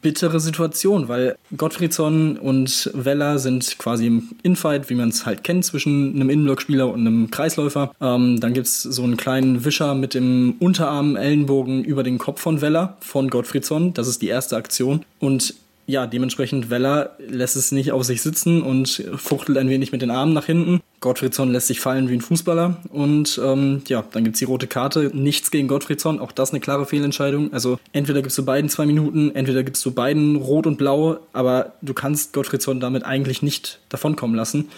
[0.00, 5.64] bittere Situation, weil Gottfriedson und Weller sind quasi im Infight, wie man es halt kennt,
[5.64, 7.92] zwischen einem Innenblockspieler und einem Kreisläufer.
[8.00, 12.40] Ähm, dann gibt es so einen kleinen Wischer mit dem Unterarm, Ellenbogen über den Kopf
[12.40, 13.94] von Weller, von Gottfriedson.
[13.94, 15.04] Das ist die erste Aktion.
[15.18, 15.54] Und
[15.92, 20.10] ja, dementsprechend Weller lässt es nicht auf sich sitzen und fuchtelt ein wenig mit den
[20.10, 20.80] Armen nach hinten.
[21.00, 25.10] Gottfriedson lässt sich fallen wie ein Fußballer und ähm, ja, dann gibt's die rote Karte.
[25.12, 27.52] Nichts gegen Gottfriedson, auch das eine klare Fehlentscheidung.
[27.52, 31.74] Also entweder gibst du beiden zwei Minuten, entweder gibst du beiden rot und blau, aber
[31.82, 34.70] du kannst Gottfriedson damit eigentlich nicht davonkommen lassen.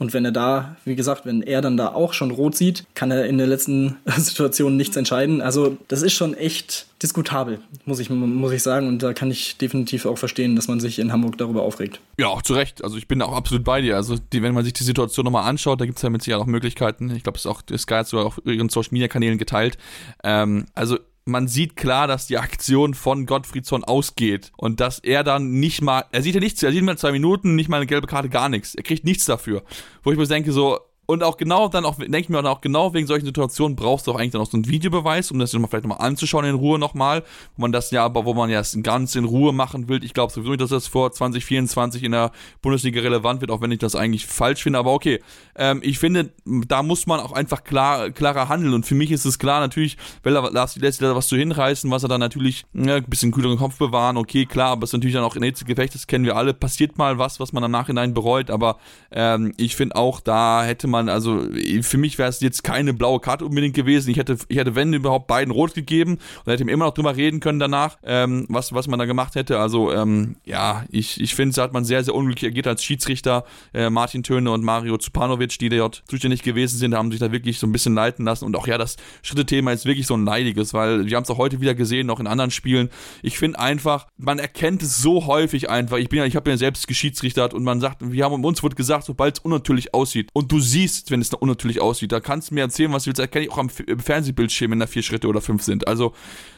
[0.00, 3.10] Und wenn er da, wie gesagt, wenn er dann da auch schon rot sieht, kann
[3.10, 5.42] er in der letzten Situation nichts entscheiden.
[5.42, 8.88] Also das ist schon echt diskutabel, muss ich, muss ich sagen.
[8.88, 12.00] Und da kann ich definitiv auch verstehen, dass man sich in Hamburg darüber aufregt.
[12.18, 12.82] Ja, auch zu Recht.
[12.82, 13.96] Also ich bin auch absolut bei dir.
[13.96, 16.42] Also die, wenn man sich die Situation nochmal anschaut, da gibt es ja mit Sicherheit
[16.42, 17.14] auch Möglichkeiten.
[17.14, 19.76] Ich glaube, es ist auch Sky hat sogar auf ihren Social Media Kanälen geteilt.
[20.24, 20.98] Ähm, also
[21.30, 26.04] man sieht klar, dass die Aktion von Gottfriedsson ausgeht und dass er dann nicht mal,
[26.12, 28.48] er sieht ja nichts, er sieht mal zwei Minuten, nicht mal eine gelbe Karte, gar
[28.48, 28.74] nichts.
[28.74, 29.62] Er kriegt nichts dafür.
[30.02, 30.78] Wo ich mir denke, so,
[31.10, 34.12] und auch genau dann auch, denke ich mir auch genau wegen solchen Situationen brauchst du
[34.12, 37.24] auch eigentlich dann auch so einen Videobeweis, um das vielleicht nochmal anzuschauen in Ruhe nochmal,
[37.56, 40.04] wo man das ja, aber wo man ja es ganz in Ruhe machen will.
[40.04, 42.30] Ich glaube sowieso nicht, dass das vor 2024 in der
[42.62, 45.20] Bundesliga relevant wird, auch wenn ich das eigentlich falsch finde, aber okay.
[45.56, 48.72] Ähm, ich finde, da muss man auch einfach klar, klarer handeln.
[48.72, 52.04] Und für mich ist es klar, natürlich, weil er lässt da was zu hinreißen, was
[52.04, 55.14] er dann natürlich ja, ein bisschen kühleren Kopf bewahren, okay, klar, aber es ist natürlich
[55.14, 57.72] dann auch in nächste Gefecht, das kennen wir alle, passiert mal was, was man im
[57.72, 58.78] Nachhinein bereut, aber
[59.10, 61.46] ähm, ich finde auch, da hätte man man, also
[61.82, 64.10] für mich wäre es jetzt keine blaue Karte unbedingt gewesen.
[64.10, 67.16] Ich hätte, ich hätte, wenn überhaupt, beiden rot gegeben und hätte ihm immer noch drüber
[67.16, 69.58] reden können danach, ähm, was, was man da gemacht hätte.
[69.58, 73.44] Also, ähm, ja, ich, ich finde, da hat man sehr, sehr unglücklich agiert als Schiedsrichter.
[73.72, 77.58] Äh, Martin Töne und Mario Zupanovic, die dort zuständig gewesen sind, haben sich da wirklich
[77.58, 78.44] so ein bisschen leiten lassen.
[78.44, 81.38] Und auch ja, das Schritte-Thema ist wirklich so ein leidiges, weil wir haben es auch
[81.38, 82.90] heute wieder gesehen, noch in anderen Spielen.
[83.22, 85.98] Ich finde einfach, man erkennt es so häufig einfach.
[85.98, 88.76] Ich bin ja, ich habe ja selbst geschiedsrichtert und man sagt, wir haben uns wird
[88.76, 92.12] gesagt, sobald es unnatürlich aussieht und du siehst, siehst, wenn es unnatürlich aussieht.
[92.12, 93.20] Da kannst du mir erzählen, was du willst.
[93.20, 95.88] Erkenne ich auch am Fernsehbildschirm, wenn da vier Schritte oder fünf sind.
[95.88, 96.14] Also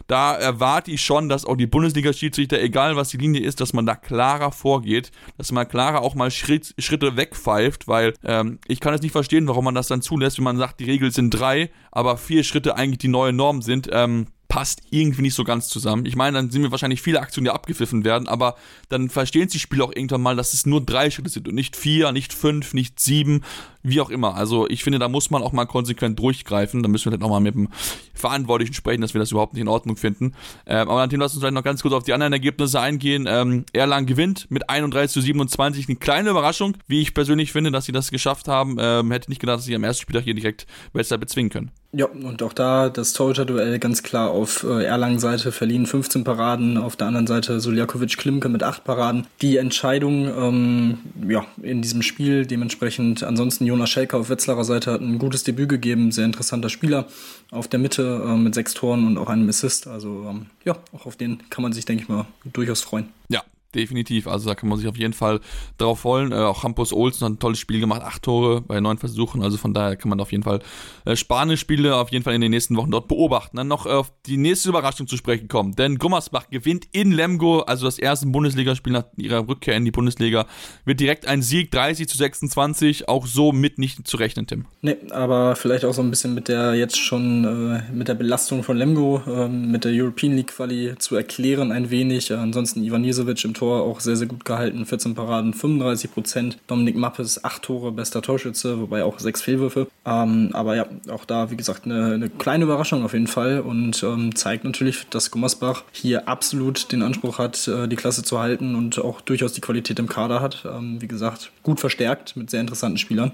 [0.06, 3.86] da erwarte ich schon, dass auch die Bundesliga-Schiedsrichter, egal was die Linie ist, dass man
[3.86, 8.94] da klarer vorgeht, dass man klarer auch mal Schritt, Schritte wegpfeift, weil ähm, ich kann
[8.94, 11.70] es nicht verstehen, warum man das dann zulässt, wenn man sagt, die Regeln sind drei,
[11.90, 13.88] aber vier Schritte eigentlich die neue Norm sind.
[13.92, 16.04] Ähm, passt irgendwie nicht so ganz zusammen.
[16.04, 18.56] Ich meine, dann sind wir wahrscheinlich viele Aktionen, die abgepfiffen werden, aber
[18.90, 21.74] dann verstehen die Spieler auch irgendwann mal, dass es nur drei Schritte sind und nicht
[21.74, 23.44] vier, nicht fünf, nicht sieben,
[23.82, 24.34] wie auch immer.
[24.34, 26.82] Also ich finde, da muss man auch mal konsequent durchgreifen.
[26.82, 27.70] Da müssen wir dann nochmal mit dem
[28.12, 30.34] Verantwortlichen sprechen, dass wir das überhaupt nicht in Ordnung finden.
[30.66, 33.24] Ähm, aber dann lass uns vielleicht noch ganz kurz auf die anderen Ergebnisse eingehen.
[33.26, 35.88] Ähm, Erlangen gewinnt mit 31 zu 27.
[35.88, 38.76] Eine kleine Überraschung, wie ich persönlich finde, dass sie das geschafft haben.
[38.78, 41.70] Ähm, hätte nicht gedacht, dass sie am ersten Spieltag hier direkt besser bezwingen können.
[41.94, 46.96] Ja, und auch da das Torhüter-Duell ganz klar auf äh, Erlangen-Seite verliehen 15 Paraden, auf
[46.96, 49.26] der anderen Seite Soljakovic-Klimke mit 8 Paraden.
[49.42, 55.02] Die Entscheidung ähm, ja, in diesem Spiel dementsprechend, ansonsten Jonas Schelker auf Wetzlarer Seite hat
[55.02, 57.08] ein gutes Debüt gegeben, sehr interessanter Spieler
[57.50, 59.86] auf der Mitte äh, mit sechs Toren und auch einem Assist.
[59.86, 63.10] Also ähm, ja, auch auf den kann man sich, denke ich mal, durchaus freuen.
[63.28, 63.42] Ja,
[63.74, 64.26] definitiv.
[64.26, 65.40] Also da kann man sich auf jeden Fall
[65.78, 66.32] drauf freuen.
[66.32, 69.42] Äh, auch Hampus Olsen hat ein tolles Spiel gemacht, acht Tore bei neun Versuchen.
[69.42, 70.60] Also von daher kann man auf jeden Fall
[71.04, 73.56] äh, spannende Spiele auf jeden Fall in den nächsten Wochen dort beobachten.
[73.56, 75.74] Dann noch auf die nächste Überraschung zu sprechen kommen.
[75.74, 80.46] Denn Gummersbach gewinnt in Lemgo, also das erste Bundesligaspiel nach ihrer Rückkehr in die Bundesliga,
[80.84, 83.08] wird direkt ein Sieg 30 zu 26.
[83.08, 84.66] Auch so mit nicht zu rechnen, Tim.
[84.80, 88.62] Nee, aber vielleicht auch so ein bisschen mit der jetzt schon äh, mit der Belastung
[88.62, 92.32] von Lemgo, äh, mit der European League Quali zu erklären ein wenig.
[92.32, 94.84] ansonsten Ivan Jesovic im Tor Tor auch sehr, sehr gut gehalten.
[94.84, 96.58] 14 Paraden, 35 Prozent.
[96.66, 99.86] Dominik Mappes, 8 Tore, bester Torschütze, wobei auch 6 Fehlwürfe.
[100.04, 104.02] Ähm, aber ja, auch da, wie gesagt, eine, eine kleine Überraschung auf jeden Fall und
[104.02, 108.74] ähm, zeigt natürlich, dass Gummersbach hier absolut den Anspruch hat, äh, die Klasse zu halten
[108.74, 110.64] und auch durchaus die Qualität im Kader hat.
[110.68, 113.30] Ähm, wie gesagt, gut verstärkt mit sehr interessanten Spielern.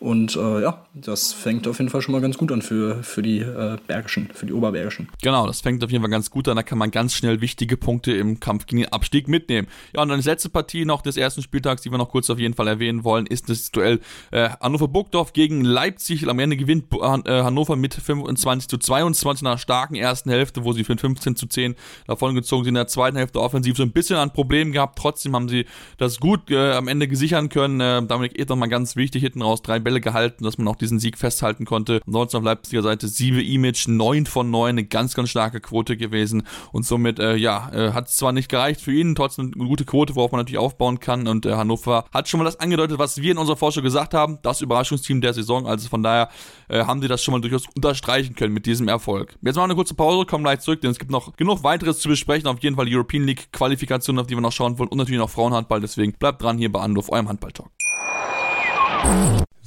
[0.00, 3.20] Und äh, ja, das fängt auf jeden Fall schon mal ganz gut an für, für
[3.20, 5.10] die äh, Bergischen, für die Oberbergischen.
[5.22, 6.56] Genau, das fängt auf jeden Fall ganz gut an.
[6.56, 9.68] Da kann man ganz schnell wichtige Punkte im Kampf gegen den Abstieg mitnehmen.
[9.94, 12.38] Ja, und dann die letzte Partie noch des ersten Spieltags, die wir noch kurz auf
[12.38, 16.26] jeden Fall erwähnen wollen, ist das Duell äh, Hannover Burgdorf gegen Leipzig.
[16.26, 20.72] Am Ende gewinnt äh, Hannover mit 25 zu 22 nach einer starken ersten Hälfte, wo
[20.72, 21.74] sie für 15 zu 10
[22.06, 22.70] davon gezogen sind.
[22.70, 24.98] In der zweiten Hälfte offensiv so ein bisschen an Problemen gehabt.
[24.98, 25.66] Trotzdem haben sie
[25.98, 27.80] das gut äh, am Ende gesichern können.
[27.80, 29.60] Äh, damit geht nochmal ganz wichtig hinten raus.
[29.60, 32.00] Drei Bälle gehalten, dass man auch diesen Sieg festhalten konnte.
[32.06, 36.44] Ansonsten auf Leipziger Seite 7 Image, 9 von 9, eine ganz, ganz starke Quote gewesen.
[36.70, 39.84] Und somit, äh, ja, äh, hat es zwar nicht gereicht für ihn, trotzdem eine gute
[39.84, 41.26] Quote, worauf man natürlich aufbauen kann.
[41.26, 44.38] Und äh, Hannover hat schon mal das angedeutet, was wir in unserer Vorschau gesagt haben.
[44.42, 45.66] Das Überraschungsteam der Saison.
[45.66, 46.28] Also von daher
[46.68, 49.36] äh, haben sie das schon mal durchaus unterstreichen können mit diesem Erfolg.
[49.42, 51.98] Jetzt machen wir eine kurze Pause, kommen gleich zurück, denn es gibt noch genug weiteres
[51.98, 52.46] zu besprechen.
[52.46, 55.20] Auf jeden Fall die European League Qualifikation, auf die wir noch schauen wollen und natürlich
[55.20, 55.80] noch Frauenhandball.
[55.80, 57.70] Deswegen bleibt dran hier bei Anruf, eurem Handball-Talk.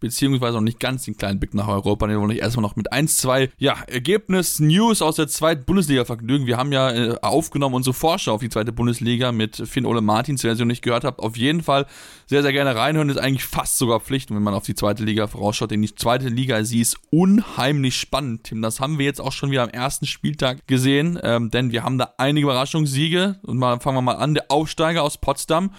[0.00, 2.06] beziehungsweise noch nicht ganz den kleinen Blick nach Europa.
[2.06, 6.46] Den wollen wir erstmal noch mit 1, 2, ja, Ergebnis-News aus der zweiten Bundesliga vergnügen.
[6.46, 10.42] Wir haben ja äh, aufgenommen unsere Vorschau auf die zweite Bundesliga mit Finn Ole Martins,
[10.42, 11.86] wer sie noch nicht gehört habt, auf jeden Fall
[12.26, 13.08] sehr, sehr gerne reinhören.
[13.08, 15.70] Ist eigentlich fast sogar Pflicht, wenn man auf die zweite Liga vorausschaut.
[15.70, 18.62] Denn die zweite Liga, sie ist unheimlich spannend, Tim.
[18.62, 21.98] Das haben wir jetzt auch schon wieder am ersten Spieltag gesehen, ähm, denn wir haben
[21.98, 23.38] da einige Überraschungssiege.
[23.42, 24.34] Und mal fangen wir mal an.
[24.34, 25.70] Der Aufsteiger aus Potsdam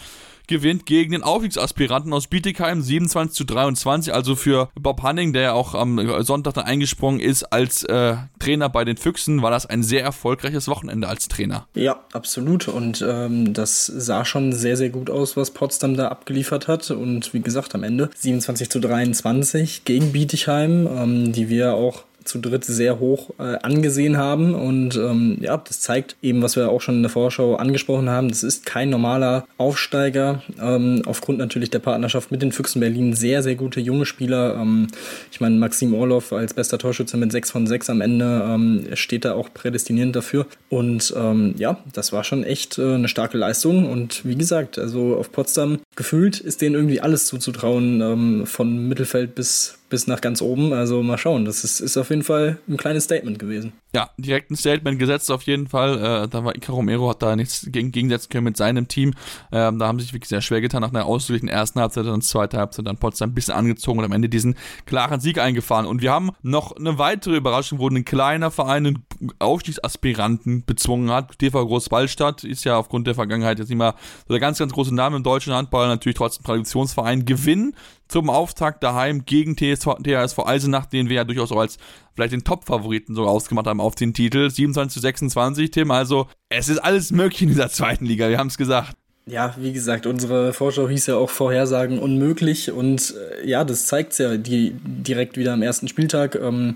[0.51, 4.13] gewinnt gegen den Aufstiegsaspiranten aus Bietigheim 27 zu 23.
[4.13, 8.67] Also für Bob Hanning, der ja auch am Sonntag dann eingesprungen ist als äh, Trainer
[8.67, 11.67] bei den Füchsen, war das ein sehr erfolgreiches Wochenende als Trainer.
[11.73, 12.67] Ja, absolut.
[12.67, 16.91] Und ähm, das sah schon sehr, sehr gut aus, was Potsdam da abgeliefert hat.
[16.91, 22.39] Und wie gesagt, am Ende 27 zu 23 gegen Bietigheim, ähm, die wir auch zu
[22.39, 24.53] dritt sehr hoch äh, angesehen haben.
[24.53, 28.29] Und ähm, ja, das zeigt eben, was wir auch schon in der Vorschau angesprochen haben.
[28.29, 30.41] Das ist kein normaler Aufsteiger.
[30.62, 34.55] Ähm, aufgrund natürlich der Partnerschaft mit den Füchsen Berlin sehr, sehr gute junge Spieler.
[34.55, 34.88] Ähm,
[35.31, 39.25] ich meine, Maxim Orlov als bester Torschütze mit 6 von 6 am Ende ähm, steht
[39.25, 40.45] da auch prädestinierend dafür.
[40.69, 43.89] Und ähm, ja, das war schon echt äh, eine starke Leistung.
[43.89, 49.36] Und wie gesagt, also auf Potsdam gefühlt ist denen irgendwie alles zuzutrauen, ähm, von Mittelfeld
[49.36, 50.73] bis bis nach ganz oben.
[50.73, 51.45] Also mal schauen.
[51.45, 53.73] Das ist, ist auf jeden Fall ein kleines Statement gewesen.
[53.93, 55.97] Ja, direkt ein Statement gesetzt auf jeden Fall.
[55.97, 59.13] Äh, da war Ica Romero, hat da nichts gegen, gegensetzen können mit seinem Team.
[59.51, 62.58] Ähm, da haben sich wirklich sehr schwer getan nach einer ausführlichen ersten Halbzeit, dann zweite
[62.58, 65.86] Halbzeit, dann Potsdam ein bisschen angezogen und am Ende diesen klaren Sieg eingefahren.
[65.86, 69.06] Und wir haben noch eine weitere Überraschung, wo ein kleiner Verein einen
[69.39, 71.38] Aufstiegsaspiranten bezwungen hat.
[71.38, 74.95] TV Großwallstadt ist ja aufgrund der Vergangenheit jetzt nicht mal so der ganz, ganz große
[74.95, 77.25] Name im deutschen Handball, natürlich trotzdem Traditionsverein.
[77.25, 77.73] Gewinn
[78.12, 81.78] zum Auftakt daheim gegen TSV, TSV Eisenach, den wir ja durchaus auch als
[82.13, 84.50] vielleicht den Top-Favoriten so ausgemacht haben auf den Titel.
[84.50, 85.91] 27 zu 26, Tim.
[85.91, 88.28] Also, es ist alles möglich in dieser zweiten Liga.
[88.30, 88.97] Wir haben es gesagt.
[89.28, 94.17] Ja, wie gesagt, unsere Vorschau hieß ja auch Vorhersagen unmöglich und äh, ja, das zeigt
[94.17, 96.36] ja die, direkt wieder am ersten Spieltag.
[96.36, 96.74] Ähm,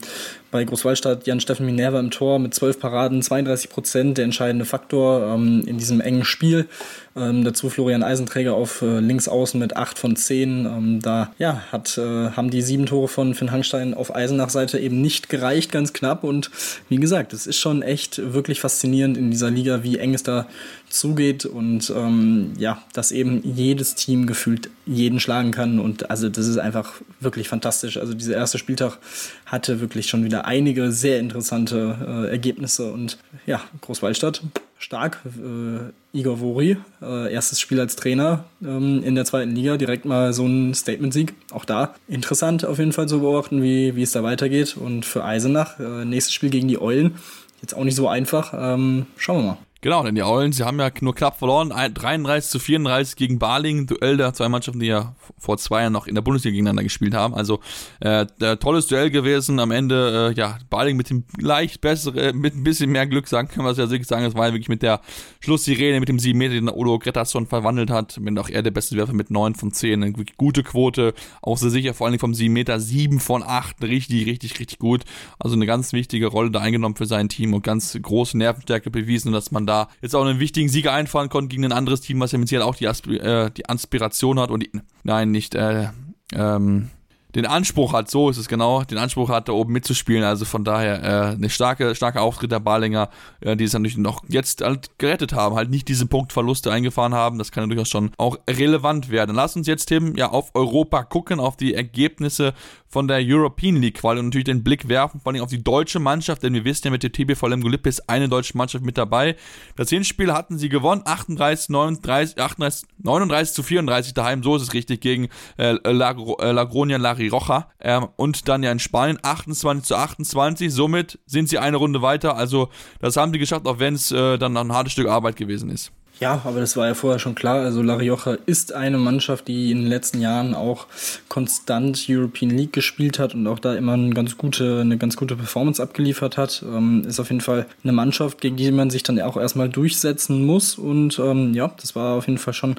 [0.56, 5.64] bei Großwallstadt Jan-Steffen Minerva im Tor mit 12 Paraden, 32 Prozent, der entscheidende Faktor ähm,
[5.68, 6.70] in diesem engen Spiel.
[7.18, 10.66] Ähm, dazu Florian Eisenträger auf äh, links außen mit 8 von 10.
[10.66, 15.02] Ähm, da ja, hat, äh, haben die sieben Tore von Finn Hangstein auf Eisenach-Seite eben
[15.02, 16.24] nicht gereicht, ganz knapp.
[16.24, 16.52] Und
[16.88, 20.48] wie gesagt, es ist schon echt wirklich faszinierend in dieser Liga, wie eng es da
[20.90, 25.80] zugeht und ähm, ja, dass eben jedes Team gefühlt jeden schlagen kann.
[25.80, 27.98] Und also das ist einfach wirklich fantastisch.
[27.98, 28.98] Also dieser erste Spieltag
[29.46, 32.92] hatte wirklich schon wieder einige sehr interessante äh, Ergebnisse.
[32.92, 34.42] Und ja, Großwallstadt
[34.78, 35.20] stark.
[35.26, 40.32] Äh, Igor Vori, äh, erstes Spiel als Trainer ähm, in der zweiten Liga, direkt mal
[40.32, 41.34] so ein Statement-Sieg.
[41.52, 44.78] Auch da interessant auf jeden Fall zu beobachten, wie, wie es da weitergeht.
[44.78, 47.16] Und für Eisenach, äh, nächstes Spiel gegen die Eulen,
[47.62, 48.54] jetzt auch nicht so einfach.
[48.56, 49.58] Ähm, schauen wir mal.
[49.86, 53.86] Genau, denn die Eulen, sie haben ja nur knapp verloren, 33 zu 34 gegen Baling,
[53.86, 57.14] Duell der zwei Mannschaften, die ja vor zwei Jahren noch in der Bundesliga gegeneinander gespielt
[57.14, 57.36] haben.
[57.36, 57.60] Also
[58.00, 58.26] äh,
[58.58, 59.60] tolles Duell gewesen.
[59.60, 63.48] Am Ende, äh, ja, Baling mit dem leicht bessere, mit ein bisschen mehr Glück, sagen
[63.48, 64.24] kann man es ja sicher sagen.
[64.24, 65.02] Das war ja wirklich mit der
[65.42, 68.18] Schlusssirene, mit dem 7 Meter, den Odo Gretason verwandelt hat.
[68.20, 70.02] Bin auch er der beste Werfer mit 9 von 10.
[70.02, 71.14] Eine wirklich gute Quote.
[71.44, 73.84] Auch sehr sicher, vor allem vom 7 Meter, 7 von 8.
[73.84, 75.04] Richtig, richtig, richtig gut.
[75.38, 79.32] Also eine ganz wichtige Rolle da eingenommen für sein Team und ganz große Nervenstärke bewiesen,
[79.32, 82.32] dass man da jetzt auch einen wichtigen Sieger einfahren konnte gegen ein anderes Team, was
[82.32, 84.72] ja mit Sicherheit auch die, Asp äh, die Aspiration hat und die,
[85.04, 85.90] nein, nicht, äh,
[86.34, 86.90] ähm,
[87.36, 90.24] den Anspruch hat, so ist es genau, den Anspruch hat, da oben mitzuspielen.
[90.24, 93.10] Also von daher äh, eine starke, starke Auftritt der Balinger,
[93.42, 97.38] äh, die es natürlich noch jetzt halt gerettet haben, halt nicht diese Punktverluste eingefahren haben.
[97.38, 99.36] Das kann ja durchaus schon auch relevant werden.
[99.36, 102.54] Lass uns jetzt, Tim, ja auf Europa gucken, auf die Ergebnisse
[102.96, 106.00] von der European League Quali und natürlich den Blick werfen, vor allem auf die deutsche
[106.00, 109.36] Mannschaft, denn wir wissen ja mit der TBV Lemgo ist eine deutsche Mannschaft mit dabei.
[109.76, 114.74] Das Hinspiel hatten sie gewonnen, 38, 39, 38, 39 zu 34 daheim, so ist es
[114.74, 115.28] richtig, gegen
[115.58, 121.20] äh, äh, Lagronia Lari Rocha ähm, und dann ja in Spanien 28 zu 28, somit
[121.26, 122.70] sind sie eine Runde weiter, also
[123.02, 125.92] das haben sie geschafft, auch wenn es äh, dann ein hartes Stück Arbeit gewesen ist.
[126.20, 127.62] Ja, aber das war ja vorher schon klar.
[127.62, 130.88] Also La Rioja ist eine Mannschaft, die in den letzten Jahren auch
[131.28, 135.36] konstant European League gespielt hat und auch da immer eine ganz gute, eine ganz gute
[135.36, 136.64] Performance abgeliefert hat.
[136.66, 140.46] Ähm, ist auf jeden Fall eine Mannschaft, gegen die man sich dann auch erstmal durchsetzen
[140.46, 140.78] muss.
[140.78, 142.76] Und ähm, ja, das war auf jeden Fall schon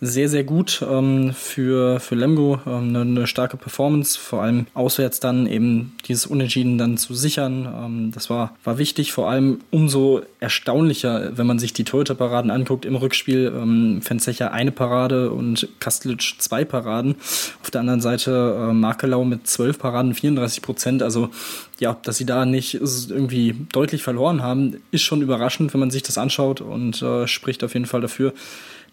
[0.00, 2.60] sehr, sehr gut ähm, für, für Lemgo.
[2.66, 7.66] Ähm, eine, starke Performance, vor allem auswärts dann eben dieses Unentschieden dann zu sichern.
[7.66, 12.84] Ähm, das war, war wichtig, vor allem umso erstaunlicher, wenn man sich die Torhüter-Paraden anguckt
[12.84, 13.52] im Rückspiel.
[13.54, 17.16] Ähm, Fenzecher eine Parade und Kastlic zwei Paraden.
[17.62, 21.02] Auf der anderen Seite äh, Markelau mit zwölf Paraden, 34 Prozent.
[21.02, 21.28] Also
[21.78, 26.02] ja, dass sie da nicht irgendwie deutlich verloren haben, ist schon überraschend, wenn man sich
[26.02, 28.32] das anschaut und äh, spricht auf jeden Fall dafür,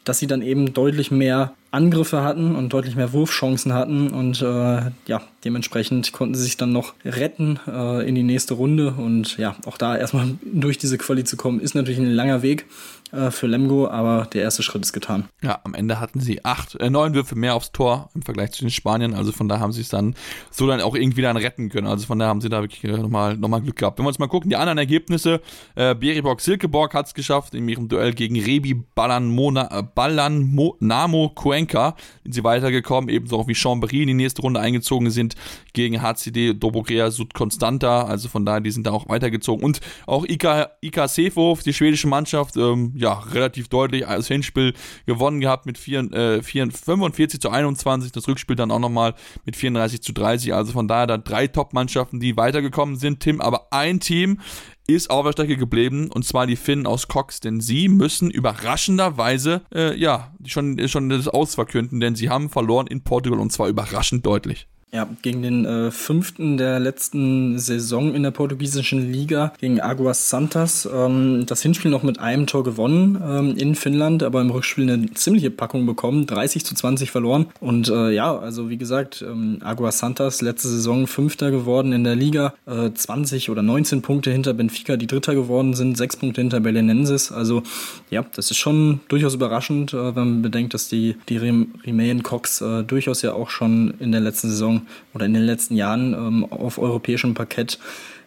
[0.08, 4.92] dass sie dann eben deutlich mehr Angriffe hatten und deutlich mehr Wurfchancen hatten und äh,
[5.06, 8.94] ja, dementsprechend konnten sie sich dann noch retten äh, in die nächste Runde.
[8.98, 12.66] Und ja, auch da erstmal durch diese Quali zu kommen, ist natürlich ein langer Weg
[13.12, 15.30] äh, für Lemgo, aber der erste Schritt ist getan.
[15.42, 18.62] Ja, am Ende hatten sie acht, äh, neun Würfe mehr aufs Tor im Vergleich zu
[18.62, 20.16] den Spaniern, also von daher haben sie es dann
[20.52, 22.98] so dann auch irgendwie dann retten können, also von daher haben sie da wirklich äh,
[22.98, 23.98] nochmal noch mal Glück gehabt.
[23.98, 25.42] Wenn wir uns mal gucken, die anderen Ergebnisse,
[25.76, 31.96] äh, Beriborg Silkeborg hat es geschafft in ihrem Duell gegen Rebi Ballan Mona, äh, Cuenca.
[32.24, 35.36] Sind sie weitergekommen, ebenso auch wie Chambéry in die nächste Runde eingezogen sind
[35.74, 39.64] gegen HCD Dobogrea Sud Constanta, also von daher, die sind da auch weitergezogen.
[39.64, 44.74] Und auch Ika, Ika Sefov, die schwedische Mannschaft, ähm, ja, relativ deutlich als Hinspiel
[45.06, 49.14] gewonnen gehabt mit 4, äh, 4, 45 zu 21, das Rückspiel dann auch nochmal
[49.46, 53.68] mit 34 zu 30, also von daher da drei Top-Mannschaften, die weitergekommen sind, Tim, aber
[53.72, 54.40] ein Team
[54.88, 59.62] ist auf der Strecke geblieben und zwar die Finnen aus Cox, denn sie müssen überraschenderweise
[59.74, 64.26] äh, ja schon, schon das Ausverkünden, denn sie haben verloren in Portugal und zwar überraschend
[64.26, 64.68] deutlich.
[64.94, 70.88] Ja, gegen den äh, fünften der letzten Saison in der portugiesischen Liga, gegen Aguas Santas.
[70.92, 75.14] Ähm, das Hinspiel noch mit einem Tor gewonnen ähm, in Finnland, aber im Rückspiel eine
[75.14, 77.48] ziemliche Packung bekommen, 30 zu 20 verloren.
[77.60, 82.16] Und äh, ja, also wie gesagt, ähm, Aguas Santas letzte Saison Fünfter geworden in der
[82.16, 86.62] Liga, äh, 20 oder 19 Punkte hinter Benfica, die Dritter geworden sind, sechs Punkte hinter
[86.62, 87.34] Belenenses.
[87.34, 87.62] Also
[88.10, 92.62] ja, das ist schon durchaus überraschend, äh, wenn man bedenkt, dass die, die Remain Cox
[92.62, 94.77] äh, durchaus ja auch schon in der letzten Saison
[95.14, 97.80] oder in den letzten Jahren ähm, auf europäischem Parkett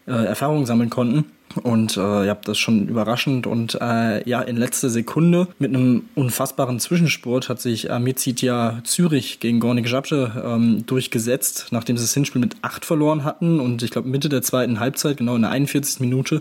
[0.06, 1.24] äh, Erfahrungen sammeln konnten.
[1.62, 3.46] Und äh, ja, das ist schon überraschend.
[3.46, 9.58] Und äh, ja, in letzter Sekunde mit einem unfassbaren Zwischenspurt hat sich Amizitia Zürich gegen
[9.58, 13.58] Gornik Żabce ähm, durchgesetzt, nachdem sie das Hinspiel mit 8 verloren hatten.
[13.58, 16.00] Und ich glaube, Mitte der zweiten Halbzeit, genau in der 41.
[16.00, 16.40] Minute,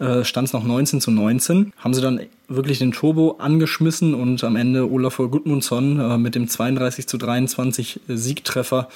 [0.00, 1.72] äh, stand es noch 19 zu 19.
[1.76, 6.48] Haben sie dann wirklich den Turbo angeschmissen und am Ende Olafur Gudmundsson äh, mit dem
[6.48, 8.88] 32 zu 23 Siegtreffer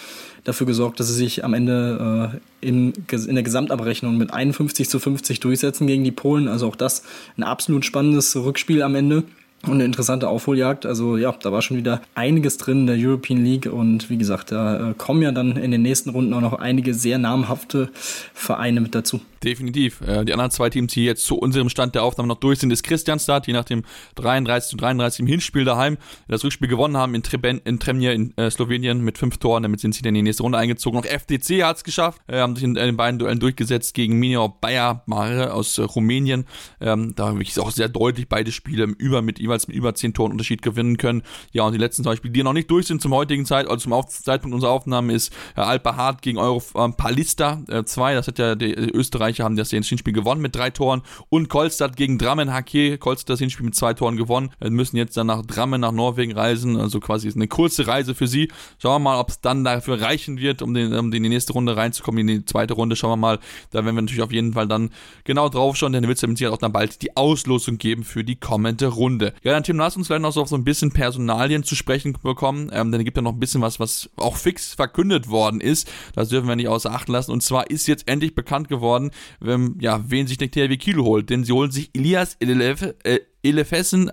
[0.45, 4.99] dafür gesorgt, dass sie sich am Ende äh, in, in der Gesamtabrechnung mit 51 zu
[4.99, 6.49] 50 durchsetzen gegen die Polen.
[6.49, 7.03] Also auch das
[7.37, 9.25] ein absolut spannendes Rückspiel am Ende
[9.65, 10.87] und eine interessante Aufholjagd.
[10.87, 14.51] Also ja, da war schon wieder einiges drin in der European League und wie gesagt,
[14.51, 17.91] da äh, kommen ja dann in den nächsten Runden auch noch einige sehr namhafte
[18.35, 19.21] Vereine mit dazu.
[19.43, 20.01] Definitiv.
[20.03, 22.71] Äh, die anderen zwei Teams, die jetzt zu unserem Stand der Aufnahme noch durch sind,
[22.71, 23.83] ist Christianstad, die nach dem
[24.15, 28.37] 33 zu 33 im Hinspiel daheim das Rückspiel gewonnen haben in, Treben, in Tremje in
[28.37, 29.65] äh, Slowenien mit fünf Toren.
[29.65, 30.99] Damit sind sie dann in die nächste Runde eingezogen.
[30.99, 34.19] Auch FDC hat es geschafft, äh, haben sich in, in, den beiden Duellen durchgesetzt gegen
[34.19, 36.47] Minio Bayer Mare aus äh, Rumänien.
[36.81, 40.33] Ähm, da wirklich auch sehr deutlich beide Spiele über, mit jeweils mit über zehn Toren
[40.33, 41.23] Unterschied gewinnen können.
[41.51, 43.83] Ja, und die letzten zwei Spiele, die noch nicht durch sind zum heutigen Zeit, also
[43.83, 48.15] zum Auf Zeitpunkt unserer Aufnahme, ist äh, Alpa Hart gegen Euro äh, Palista 2.
[48.15, 51.97] das hat ja der Österreich Österreicher haben das Hinspiel gewonnen mit drei Toren und Kolstadt
[51.97, 52.99] gegen Drammen Hake.
[52.99, 54.51] Kolstadt das Hinspiel mit zwei Toren gewonnen.
[54.61, 56.77] Wir müssen jetzt dann nach Drammen, nach Norwegen reisen.
[56.77, 58.49] Also quasi ist eine kurze Reise für sie.
[58.79, 61.53] Schauen wir mal, ob es dann dafür reichen wird, um, den, um in die nächste
[61.53, 62.21] Runde reinzukommen.
[62.21, 63.39] In die zweite Runde schauen wir mal.
[63.71, 64.91] Da werden wir natürlich auf jeden Fall dann
[65.25, 67.79] genau drauf schauen, denn da wird es ja mit Sicherheit auch dann bald die Auslosung
[67.79, 69.35] geben für die kommende Runde.
[69.43, 72.17] Ja, dann Tim, lass uns vielleicht noch so auf so ein bisschen Personalien zu sprechen
[72.23, 72.71] bekommen.
[72.73, 75.91] Ähm, denn es gibt ja noch ein bisschen was, was auch fix verkündet worden ist.
[76.15, 77.33] Das dürfen wir nicht außer Acht lassen.
[77.33, 79.11] Und zwar ist jetzt endlich bekannt geworden,
[79.45, 81.31] ähm, ja, wen sich der THW Kiel holt.
[81.31, 84.11] Denn sie holen sich Elias Elef, äh, Elefessen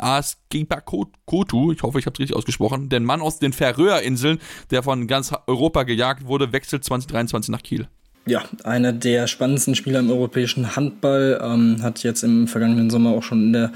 [1.26, 4.40] Kotu, ich hoffe, ich habe es richtig ausgesprochen, den Mann aus den Färöerinseln,
[4.72, 7.88] der von ganz Europa gejagt wurde, wechselt 2023 nach Kiel.
[8.26, 13.24] Ja, einer der spannendsten Spieler im europäischen Handball, ähm, hat jetzt im vergangenen Sommer auch
[13.24, 13.72] schon in der,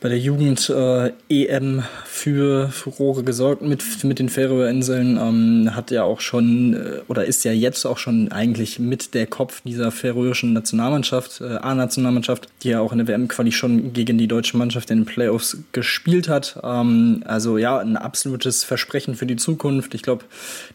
[0.00, 5.16] bei der Jugend äh, EM für Furore gesorgt mit, mit den Färöerinseln.
[5.16, 9.26] Ähm, hat ja auch schon äh, oder ist ja jetzt auch schon eigentlich mit der
[9.26, 14.28] Kopf dieser färöischen Nationalmannschaft, äh, A-Nationalmannschaft, die ja auch in der WM-Quali schon gegen die
[14.28, 16.58] deutsche Mannschaft in den Playoffs gespielt hat.
[16.62, 19.94] Ähm, also ja, ein absolutes Versprechen für die Zukunft.
[19.94, 20.24] Ich glaube,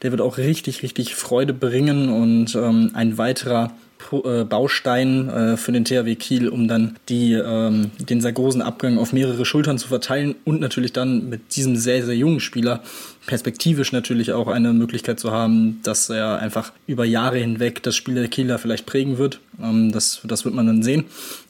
[0.01, 3.71] der wird auch richtig, richtig Freude bringen und ähm, ein weiterer
[4.11, 9.45] äh, Baustein äh, für den THW Kiel, um dann die, ähm, den Sargosen-Abgang auf mehrere
[9.45, 12.83] Schultern zu verteilen und natürlich dann mit diesem sehr, sehr jungen Spieler
[13.25, 18.15] perspektivisch natürlich auch eine Möglichkeit zu haben, dass er einfach über Jahre hinweg das Spiel
[18.15, 19.39] der Kieler vielleicht prägen wird.
[19.61, 21.05] Ähm, das, das wird man dann sehen.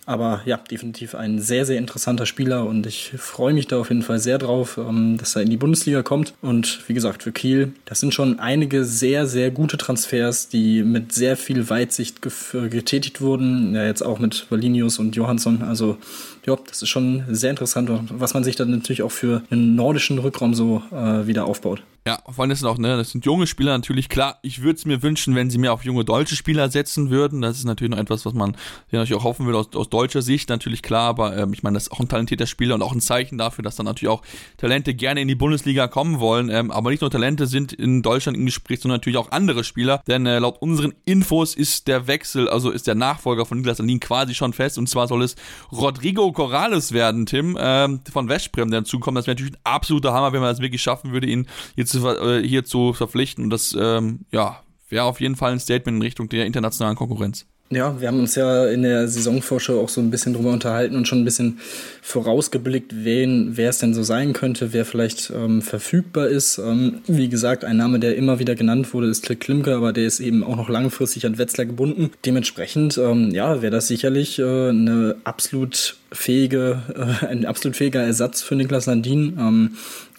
[0.05, 4.01] Aber ja, definitiv ein sehr, sehr interessanter Spieler und ich freue mich da auf jeden
[4.01, 6.33] Fall sehr drauf, ähm, dass er in die Bundesliga kommt.
[6.41, 11.13] Und wie gesagt, für Kiel, das sind schon einige sehr, sehr gute Transfers, die mit
[11.13, 13.75] sehr viel Weitsicht getätigt wurden.
[13.75, 15.61] Ja, jetzt auch mit Valinius und Johansson.
[15.61, 15.97] Also
[16.45, 20.19] ja, das ist schon sehr interessant, was man sich dann natürlich auch für einen nordischen
[20.19, 21.83] Rückraum so äh, wieder aufbaut.
[22.05, 24.09] Ja, vor allem ist auch, ne, das sind junge Spieler natürlich.
[24.09, 27.41] Klar, ich würde es mir wünschen, wenn sie mehr auf junge deutsche Spieler setzen würden.
[27.41, 28.57] Das ist natürlich noch etwas, was man
[28.91, 31.07] ja natürlich auch hoffen würde aus, aus deutscher Sicht, natürlich klar.
[31.07, 33.63] Aber ähm, ich meine, das ist auch ein talentierter Spieler und auch ein Zeichen dafür,
[33.63, 34.21] dass dann natürlich auch
[34.57, 36.49] Talente gerne in die Bundesliga kommen wollen.
[36.49, 40.03] Ähm, aber nicht nur Talente sind in Deutschland im Gespräch, sondern natürlich auch andere Spieler.
[40.05, 44.01] Denn äh, laut unseren Infos ist der Wechsel, also ist der Nachfolger von Niklas Alin
[44.01, 44.77] quasi schon fest.
[44.77, 45.37] Und zwar soll es
[45.71, 49.17] Rodrigo Corrales werden, Tim, ähm, von Westbrem, der dazukommt.
[49.17, 52.07] Das wäre natürlich ein absoluter Hammer, wenn man das wirklich schaffen würde, ihn jetzt zu,
[52.07, 53.45] äh, hier zu verpflichten.
[53.45, 57.45] Und das, ähm, ja, wäre auf jeden Fall ein Statement in Richtung der internationalen Konkurrenz.
[57.75, 61.07] Ja, wir haben uns ja in der Saisonvorschau auch so ein bisschen drüber unterhalten und
[61.07, 61.59] schon ein bisschen
[62.01, 66.57] vorausgeblickt, wen, wer es denn so sein könnte, wer vielleicht ähm, verfügbar ist.
[66.57, 70.05] Ähm, wie gesagt, ein Name, der immer wieder genannt wurde, ist Klick Klimke, aber der
[70.05, 72.11] ist eben auch noch langfristig an Wetzlar gebunden.
[72.25, 78.41] Dementsprechend, ähm, ja, wäre das sicherlich äh, eine absolut fähige, äh, ein absolut fähiger Ersatz
[78.41, 79.73] für Niklas Landin.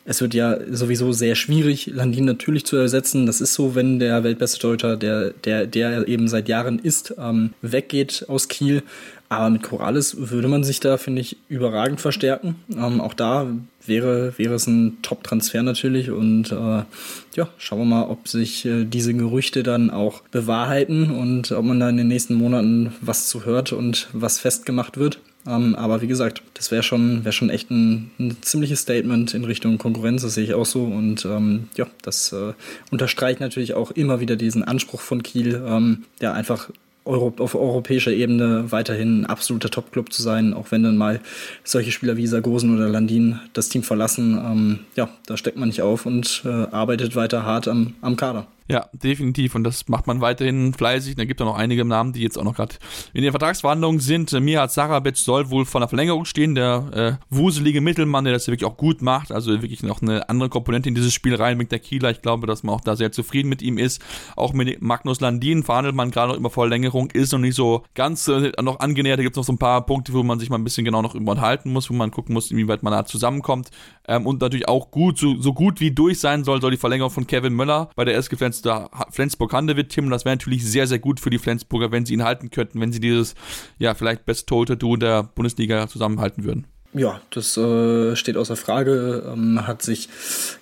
[0.07, 3.25] Es wird ja sowieso sehr schwierig, Landin natürlich zu ersetzen.
[3.25, 7.55] Das ist so, wenn der weltbeste Torhüter, der, der, der eben seit Jahren ist, ähm,
[7.63, 8.83] weggeht aus Kiel.
[9.31, 12.57] Aber mit Corrales würde man sich da, finde ich, überragend verstärken.
[12.71, 13.47] Ähm, auch da
[13.87, 16.11] wäre, wäre es ein Top-Transfer natürlich.
[16.11, 16.85] Und äh,
[17.35, 21.81] ja, schauen wir mal, ob sich äh, diese Gerüchte dann auch bewahrheiten und ob man
[21.81, 25.19] da in den nächsten Monaten was zu hört und was festgemacht wird.
[25.47, 29.45] Ähm, aber wie gesagt, das wäre schon, wär schon echt ein, ein, ziemliches Statement in
[29.45, 30.84] Richtung Konkurrenz, das sehe ich auch so.
[30.84, 32.55] Und ähm, ja, das äh,
[32.90, 36.70] unterstreicht natürlich auch immer wieder diesen Anspruch von Kiel, ähm, ja, einfach
[37.05, 41.20] auf europäischer Ebene weiterhin ein absoluter Top-Club zu sein, auch wenn dann mal
[41.62, 44.38] solche Spieler wie Sargosen oder Landin das Team verlassen.
[44.38, 48.47] Ähm, ja, da steckt man nicht auf und äh, arbeitet weiter hart am, am Kader.
[48.67, 49.55] Ja, definitiv.
[49.55, 51.17] Und das macht man weiterhin fleißig.
[51.17, 52.77] Da gibt es noch einige Namen, die jetzt auch noch gerade
[53.12, 54.33] in den Vertragsverhandlungen sind.
[54.33, 56.55] Mihat Sarabec soll wohl vor einer Verlängerung stehen.
[56.55, 59.33] Der äh, wuselige Mittelmann, der das wirklich auch gut macht.
[59.33, 62.11] Also wirklich noch eine andere Komponente in dieses Spiel reinbringt, der Kieler.
[62.11, 64.01] Ich glaube, dass man auch da sehr zufrieden mit ihm ist.
[64.35, 67.11] Auch mit Magnus Landin verhandelt man gerade noch über Verlängerung.
[67.11, 69.19] Ist noch nicht so ganz äh, noch angenähert.
[69.19, 71.03] Da gibt es noch so ein paar Punkte, wo man sich mal ein bisschen genau
[71.03, 73.71] noch unterhalten muss, wo man gucken muss, inwieweit man da zusammenkommt.
[74.07, 77.11] Ähm, und natürlich auch gut, so, so, gut wie durch sein soll, soll die Verlängerung
[77.11, 80.11] von Kevin Möller bei der SG Flensburg-Handewitt, Tim.
[80.11, 82.93] Das wäre natürlich sehr, sehr gut für die Flensburger, wenn sie ihn halten könnten, wenn
[82.93, 83.35] sie dieses,
[83.79, 86.67] ja, vielleicht best tote Duo der Bundesliga zusammenhalten würden.
[86.97, 89.25] Ja, das äh, steht außer Frage.
[89.27, 90.09] Ähm, hat sich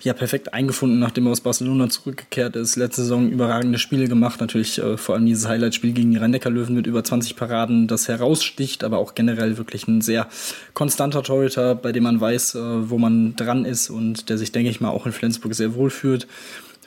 [0.01, 2.75] ja perfekt eingefunden, nachdem er aus Barcelona zurückgekehrt ist.
[2.75, 4.41] Letzte Saison überragende Spiele gemacht.
[4.41, 8.83] Natürlich äh, vor allem dieses Highlight-Spiel gegen die Rhein-Neckar-Löwen mit über 20 Paraden, das heraussticht,
[8.83, 10.27] aber auch generell wirklich ein sehr
[10.73, 14.71] konstanter Torhüter, bei dem man weiß, äh, wo man dran ist und der sich, denke
[14.71, 16.27] ich mal, auch in Flensburg sehr wohl fühlt.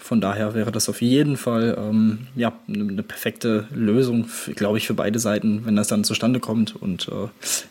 [0.06, 4.94] Von daher wäre das auf jeden Fall ähm, ja, eine perfekte Lösung, glaube ich, für
[4.94, 7.26] beide Seiten, wenn das dann zustande kommt und äh,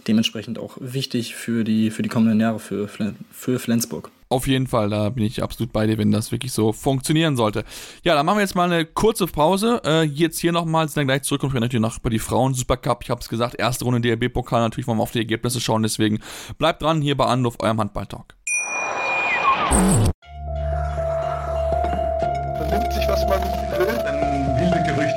[0.05, 2.89] dementsprechend auch wichtig für die, für die kommenden Jahre für,
[3.31, 4.11] für Flensburg.
[4.27, 7.63] Auf jeden Fall, da bin ich absolut bei dir, wenn das wirklich so funktionieren sollte.
[8.03, 9.81] Ja, dann machen wir jetzt mal eine kurze Pause.
[9.85, 12.53] Äh, jetzt hier nochmal, sind dann gleich zurück und wir natürlich noch über die Frauen
[12.53, 13.01] Supercup.
[13.01, 14.59] Ich habe es gesagt, erste Runde DRB-Pokal.
[14.59, 15.83] Natürlich wollen wir auf die Ergebnisse schauen.
[15.83, 16.19] Deswegen
[16.57, 18.35] bleibt dran hier bei Anruf, eurem Handball-Talk.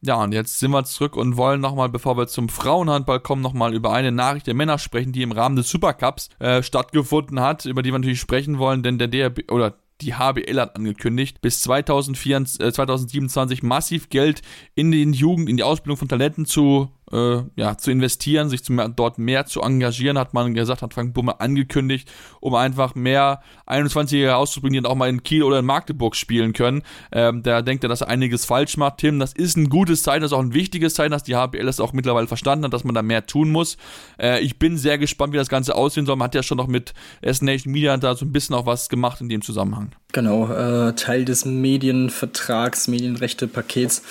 [0.00, 3.74] Ja, und jetzt sind wir zurück und wollen nochmal, bevor wir zum Frauenhandball kommen, nochmal
[3.74, 7.82] über eine Nachricht der Männer sprechen, die im Rahmen des Supercups äh, stattgefunden hat, über
[7.82, 12.60] die wir natürlich sprechen wollen, denn der DRB oder die HBL hat angekündigt, bis 2024,
[12.60, 14.42] äh, 2027 massiv Geld
[14.76, 18.74] in den Jugend, in die Ausbildung von Talenten zu äh, ja, zu investieren, sich zu,
[18.94, 24.36] dort mehr zu engagieren, hat man gesagt, hat Frank Bumme angekündigt, um einfach mehr 21-Jährige
[24.36, 26.82] auszubringen, die dann auch mal in Kiel oder in Magdeburg spielen können.
[27.12, 28.98] Ähm, da denkt er, dass er einiges falsch macht.
[28.98, 31.68] Tim, das ist ein gutes Zeichen, das ist auch ein wichtiges Zeichen, dass die HBL
[31.68, 33.76] es auch mittlerweile verstanden hat, dass man da mehr tun muss.
[34.20, 36.16] Äh, ich bin sehr gespannt, wie das Ganze aussehen soll.
[36.16, 38.88] Man hat ja schon noch mit S Nation Media da so ein bisschen auch was
[38.88, 39.92] gemacht in dem Zusammenhang.
[40.12, 44.02] Genau, äh, Teil des Medienvertrags, Medienrechte-Pakets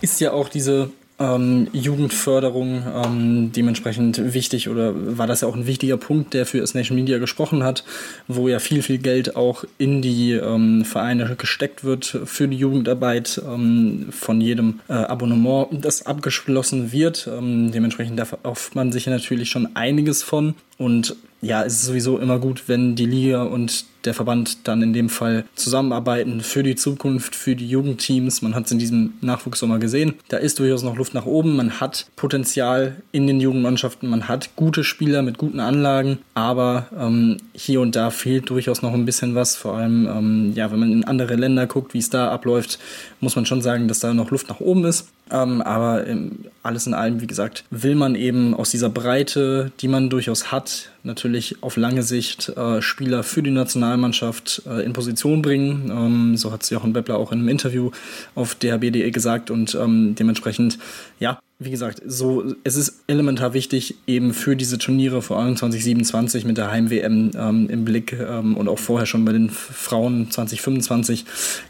[0.00, 5.66] ist ja auch diese ähm, Jugendförderung ähm, dementsprechend wichtig oder war das ja auch ein
[5.66, 7.84] wichtiger Punkt, der für Nation Media gesprochen hat,
[8.28, 13.40] wo ja viel, viel Geld auch in die ähm, Vereine gesteckt wird für die Jugendarbeit
[13.44, 17.28] ähm, von jedem äh, Abonnement, das abgeschlossen wird.
[17.32, 18.36] Ähm, dementsprechend darf
[18.74, 23.06] man sich natürlich schon einiges von und ja, es ist sowieso immer gut, wenn die
[23.06, 28.42] Liga und der Verband dann in dem Fall zusammenarbeiten für die Zukunft, für die Jugendteams.
[28.42, 30.14] Man hat es in diesem Nachwuchssommer gesehen.
[30.28, 31.56] Da ist durchaus noch Luft nach oben.
[31.56, 34.08] Man hat Potenzial in den Jugendmannschaften.
[34.08, 36.18] Man hat gute Spieler mit guten Anlagen.
[36.34, 39.56] Aber ähm, hier und da fehlt durchaus noch ein bisschen was.
[39.56, 42.78] Vor allem, ähm, ja, wenn man in andere Länder guckt, wie es da abläuft,
[43.20, 45.08] muss man schon sagen, dass da noch Luft nach oben ist.
[45.30, 49.88] Ähm, aber ähm, alles in allem, wie gesagt, will man eben aus dieser Breite, die
[49.88, 53.50] man durchaus hat, natürlich auf lange Sicht äh, Spieler für die
[53.88, 55.90] Nationalmannschaft äh, in Position bringen.
[55.90, 57.90] Ähm, so hat es Jochen Beppler auch in einem Interview
[58.34, 60.78] auf dhb.de gesagt und ähm, dementsprechend,
[61.18, 66.44] ja, wie gesagt, so, es ist elementar wichtig, eben für diese Turniere, vor allem 2027
[66.44, 71.24] mit der Heim-WM ähm, im Blick ähm, und auch vorher schon bei den Frauen 2025,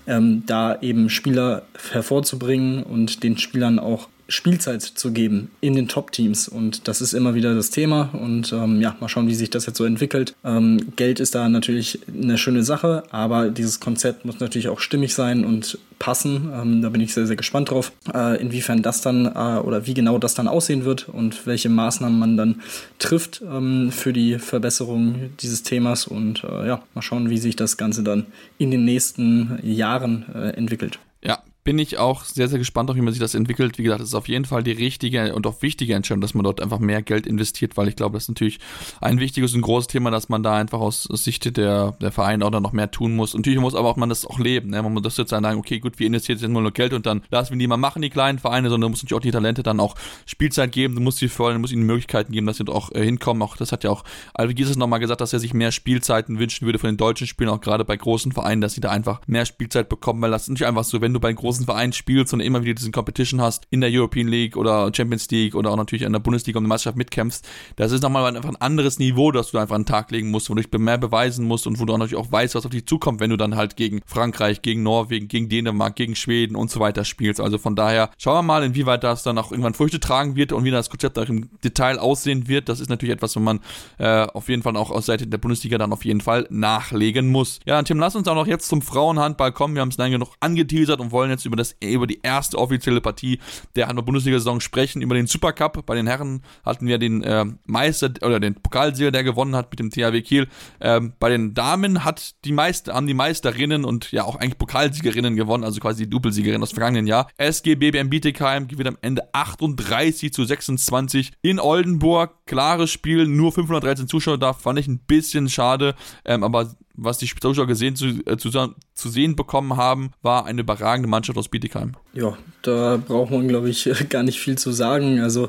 [0.07, 6.49] ähm, da eben Spieler hervorzubringen und den Spielern auch Spielzeit zu geben in den Top-Teams.
[6.49, 8.11] Und das ist immer wieder das Thema.
[8.12, 10.35] Und ähm, ja, mal schauen, wie sich das jetzt so entwickelt.
[10.45, 15.14] Ähm, Geld ist da natürlich eine schöne Sache, aber dieses Konzept muss natürlich auch stimmig
[15.14, 16.51] sein und passen.
[16.55, 19.95] Ähm, da bin ich sehr, sehr gespannt drauf, äh, inwiefern das dann äh, oder wie
[19.95, 22.62] genau das dann aussehen wird und welche Maßnahmen man dann
[22.99, 26.07] trifft ähm, für die Verbesserung dieses Themas.
[26.07, 28.26] Und äh, ja, mal schauen, wie sich das Ganze dann
[28.59, 30.99] in den nächsten Jahren äh, entwickelt.
[31.22, 33.77] Ja, bin ich auch sehr, sehr gespannt, auch wie man sich das entwickelt.
[33.77, 36.43] Wie gesagt, es ist auf jeden Fall die richtige und auch wichtige Entscheidung, dass man
[36.43, 38.59] dort einfach mehr Geld investiert, weil ich glaube, das ist natürlich
[39.03, 42.51] ein wichtiges und großes Thema, dass man da einfach aus Sicht der, der Vereine auch
[42.51, 43.35] noch mehr tun muss.
[43.35, 44.71] Natürlich muss aber auch man das auch leben.
[44.71, 44.83] Ne?
[44.83, 47.21] Man muss das jetzt sagen, okay, gut, wir investieren jetzt nur noch Geld und dann
[47.29, 49.62] lassen wir die mal machen, die kleinen Vereine, sondern du musst natürlich auch die Talente
[49.62, 49.95] dann auch
[50.25, 52.93] Spielzeit geben, du musst sie fördern, du musst ihnen Möglichkeiten geben, dass sie dort auch
[52.93, 53.43] äh, hinkommen.
[53.43, 56.64] Auch das hat ja auch Alvi Gieses nochmal gesagt, dass er sich mehr Spielzeiten wünschen
[56.64, 59.45] würde von den deutschen Spielen, auch gerade bei großen Vereinen, dass sie da einfach mehr
[59.45, 62.40] Spielzeit bekommen, weil das ist nicht einfach so, wenn du bei großen Vereinen spielst und
[62.40, 66.02] immer wieder diesen Competition hast in der European League oder Champions League oder auch natürlich
[66.02, 67.46] in der Bundesliga um die Meisterschaft mitkämpfst,
[67.76, 70.50] das ist nochmal einfach ein anderes Niveau, das du einfach an den Tag legen musst,
[70.50, 72.70] wo du dich mehr beweisen musst und wo du auch natürlich auch weißt, was auf
[72.70, 76.70] dich zukommt, wenn du dann halt gegen Frankreich, gegen Norwegen, gegen Dänemark, gegen Schweden und
[76.70, 77.40] so weiter spielst.
[77.40, 80.64] Also von daher schauen wir mal, inwieweit das dann auch irgendwann Früchte tragen wird und
[80.64, 82.68] wie das Konzept auch im Detail aussehen wird.
[82.68, 83.61] Das ist natürlich etwas, wo man
[83.98, 87.61] äh, auf jeden Fall auch aus Seite der Bundesliga dann auf jeden Fall nachlegen muss.
[87.66, 89.74] Ja, Tim, lass uns auch noch jetzt zum Frauenhandball kommen.
[89.74, 93.01] Wir haben es lange genug angeteasert und wollen jetzt über das über die erste offizielle
[93.01, 93.40] Partie
[93.74, 95.84] der Handball-Bundesliga-Saison sprechen, über den Supercup.
[95.84, 99.80] Bei den Herren hatten wir den äh, Meister oder den Pokalsieger, der gewonnen hat mit
[99.80, 100.49] dem THW Kiel.
[100.80, 105.36] Ähm, bei den Damen hat die Meister, haben die Meisterinnen und ja auch eigentlich Pokalsiegerinnen
[105.36, 107.28] gewonnen, also quasi die Doppelsiegerin aus vergangenen Jahr.
[107.36, 112.46] SG BBM Bietigheim gewinnt am Ende 38 zu 26 in Oldenburg.
[112.46, 115.94] Klares Spiel, nur 513 Zuschauer da, fand ich ein bisschen schade,
[116.24, 120.62] ähm, aber was die Zuschauer gesehen zu, äh, zu, zu sehen bekommen haben, war eine
[120.62, 121.94] überragende Mannschaft aus Bietigheim.
[122.12, 125.20] Ja, da braucht man, glaube ich, gar nicht viel zu sagen.
[125.20, 125.49] Also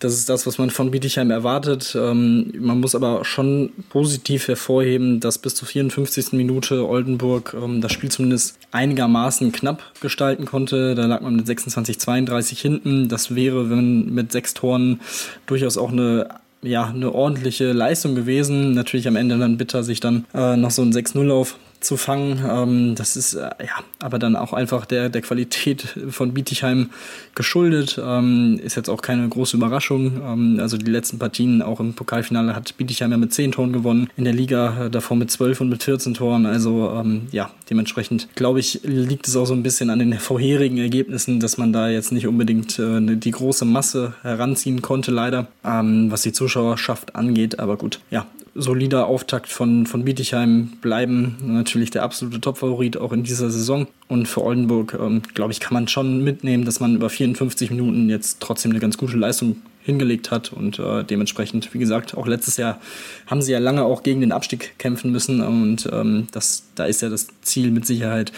[0.00, 1.96] das ist das, was man von Bietigheim erwartet.
[1.96, 6.32] Ähm, man muss aber schon positiv hervorheben, dass bis zur 54.
[6.32, 10.96] Minute Oldenburg ähm, das Spiel zumindest einigermaßen knapp gestalten konnte.
[10.96, 13.08] Da lag man mit 26-32 hinten.
[13.08, 15.00] Das wäre, wenn mit sechs Toren
[15.46, 18.72] durchaus auch eine ja, eine ordentliche Leistung gewesen.
[18.72, 22.42] Natürlich am Ende dann bitter, sich dann äh, noch so ein 6-0-Lauf zu fangen.
[22.48, 26.90] Ähm, das ist äh, ja aber dann auch einfach der, der Qualität von Bietigheim
[27.34, 28.00] geschuldet.
[28.02, 30.20] Ähm, ist jetzt auch keine große Überraschung.
[30.24, 34.08] Ähm, also die letzten Partien, auch im Pokalfinale, hat Bietigheim ja mit 10 Toren gewonnen.
[34.16, 36.46] In der Liga äh, davor mit 12 und mit 14 Toren.
[36.46, 40.78] Also ähm, ja, dementsprechend glaube ich, liegt es auch so ein bisschen an den vorherigen
[40.78, 46.10] Ergebnissen, dass man da jetzt nicht unbedingt äh, die große Masse heranziehen konnte, leider, ähm,
[46.10, 47.58] was die Zuschauerschaft angeht.
[47.60, 53.22] Aber gut, ja, solider Auftakt von, von Bietigheim bleiben natürlich der absolute Topfavorit auch in
[53.22, 53.86] dieser Saison.
[54.08, 58.08] Und für Oldenburg, ähm, glaube ich, kann man schon mitnehmen, dass man über 54 Minuten
[58.08, 62.56] jetzt trotzdem eine ganz gute Leistung hingelegt hat und äh, dementsprechend, wie gesagt, auch letztes
[62.56, 62.80] Jahr
[63.26, 67.02] haben sie ja lange auch gegen den Abstieg kämpfen müssen und ähm, das, da ist
[67.02, 68.32] ja das Ziel mit Sicherheit,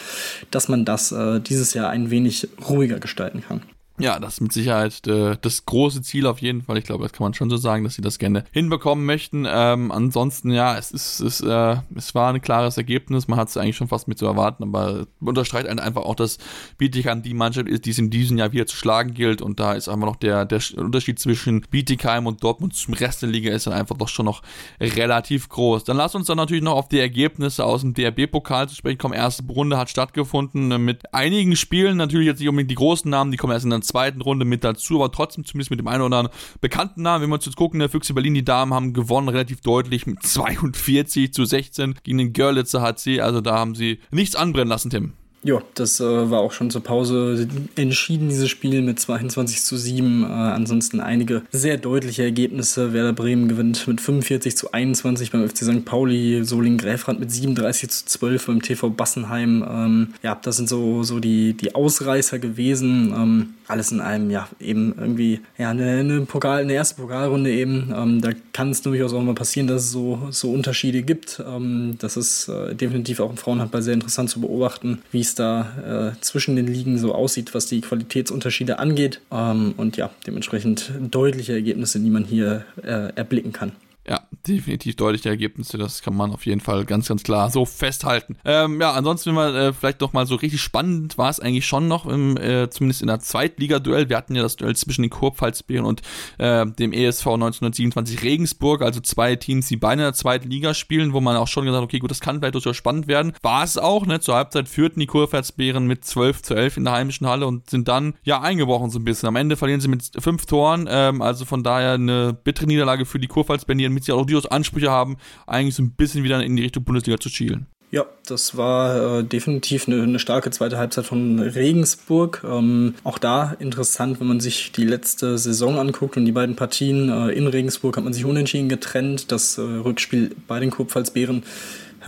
[0.51, 3.63] dass man das äh, dieses Jahr ein wenig ruhiger gestalten kann.
[3.97, 6.79] Ja, das ist mit Sicherheit äh, das große Ziel auf jeden Fall.
[6.79, 9.47] Ich glaube, das kann man schon so sagen, dass sie das gerne hinbekommen möchten.
[9.49, 13.29] Ähm, ansonsten, ja, es ist, es, äh, es war ein klares Ergebnis.
[13.29, 16.39] Man hat es eigentlich schon fast mit zu erwarten, aber unterstreicht einfach auch, dass
[16.77, 19.41] Bietigheim die Mannschaft ist, die es in diesem Jahr wieder zu schlagen gilt.
[19.41, 23.29] Und da ist einfach noch der, der Unterschied zwischen Bietigheim und Dortmund zum Rest der
[23.29, 24.43] Liga ist dann einfach doch schon noch
[24.81, 25.85] relativ groß.
[25.85, 29.15] Dann lass uns dann natürlich noch auf die Ergebnisse aus dem DRB-Pokal zu sprechen kommen.
[29.15, 33.37] Erste Runde hat stattgefunden mit einigen Spielen, natürlich jetzt nicht unbedingt die großen Namen, die
[33.37, 36.17] kommen erst in der zweiten Runde mit dazu, aber trotzdem zumindest mit dem einen oder
[36.19, 37.23] anderen bekannten Namen.
[37.23, 40.23] Wenn wir uns jetzt gucken, der Füchse Berlin, die Damen haben gewonnen, relativ deutlich mit
[40.27, 43.21] 42 zu 16 gegen den Görlitzer HC.
[43.21, 45.13] Also da haben sie nichts anbrennen lassen, Tim.
[45.45, 50.23] Ja, das äh, war auch schon zur Pause entschieden, dieses Spiel mit 22 zu 7.
[50.23, 52.95] Äh, ansonsten einige sehr deutliche Ergebnisse.
[52.95, 55.85] Werder Bremen gewinnt mit 45 zu 21 beim FC St.
[55.85, 59.63] Pauli, Soling Gräfrand mit 37 zu 12 beim TV Bassenheim.
[59.69, 63.13] Ähm, ja, das sind so, so die, die Ausreißer gewesen.
[63.15, 67.93] Ähm, alles in einem, ja, eben irgendwie, ja, eine, eine Pokal, eine erste Pokalrunde eben.
[67.97, 71.43] Ähm, da kann es durchaus auch mal passieren, dass es so, so Unterschiede gibt.
[71.47, 76.13] Ähm, das ist äh, definitiv auch im Frauenhandball sehr interessant zu beobachten, wie es da
[76.15, 79.21] äh, zwischen den Ligen so aussieht, was die Qualitätsunterschiede angeht.
[79.31, 83.73] Ähm, und ja, dementsprechend deutliche Ergebnisse, die man hier äh, erblicken kann.
[84.07, 88.37] Ja, definitiv deutliche Ergebnisse, das kann man auf jeden Fall ganz, ganz klar so festhalten.
[88.45, 91.67] Ähm, ja, ansonsten, wenn wir äh, vielleicht noch mal so richtig spannend war es eigentlich
[91.67, 94.11] schon noch, im, äh, zumindest in der Zweitliga-Duell.
[94.11, 96.03] Wir hatten ja das Duell zwischen den Kurpfalzbären und
[96.37, 101.15] äh, dem ESV 1927 Regensburg, also zwei Teams, die beide in der zweiten Liga spielen,
[101.15, 103.33] wo man auch schon gesagt hat, okay, gut, das kann vielleicht durchaus spannend werden.
[103.41, 104.21] War es auch, ne?
[104.21, 107.89] Zur Halbzeit führten die Kurpfalzbären mit 12 zu 11 in der heimischen Halle und sind
[107.89, 109.29] dann, ja, eingebrochen so ein bisschen.
[109.29, 113.19] Am Ende verlieren sie mit fünf Toren, ähm, also von daher eine bittere Niederlage für
[113.19, 115.17] die Kurpfalzbären, damit sie auch durchaus Ansprüche haben,
[115.47, 117.67] eigentlich so ein bisschen wieder in die Richtung Bundesliga zu schielen.
[117.91, 122.43] Ja, das war äh, definitiv eine, eine, starke zweite Halbzeit von Regensburg.
[122.45, 127.09] Ähm, auch da interessant, wenn man sich die letzte Saison anguckt und die beiden Partien
[127.09, 129.31] äh, in Regensburg hat man sich unentschieden getrennt.
[129.31, 131.45] Das äh, Rückspiel bei den Kurpfalzbären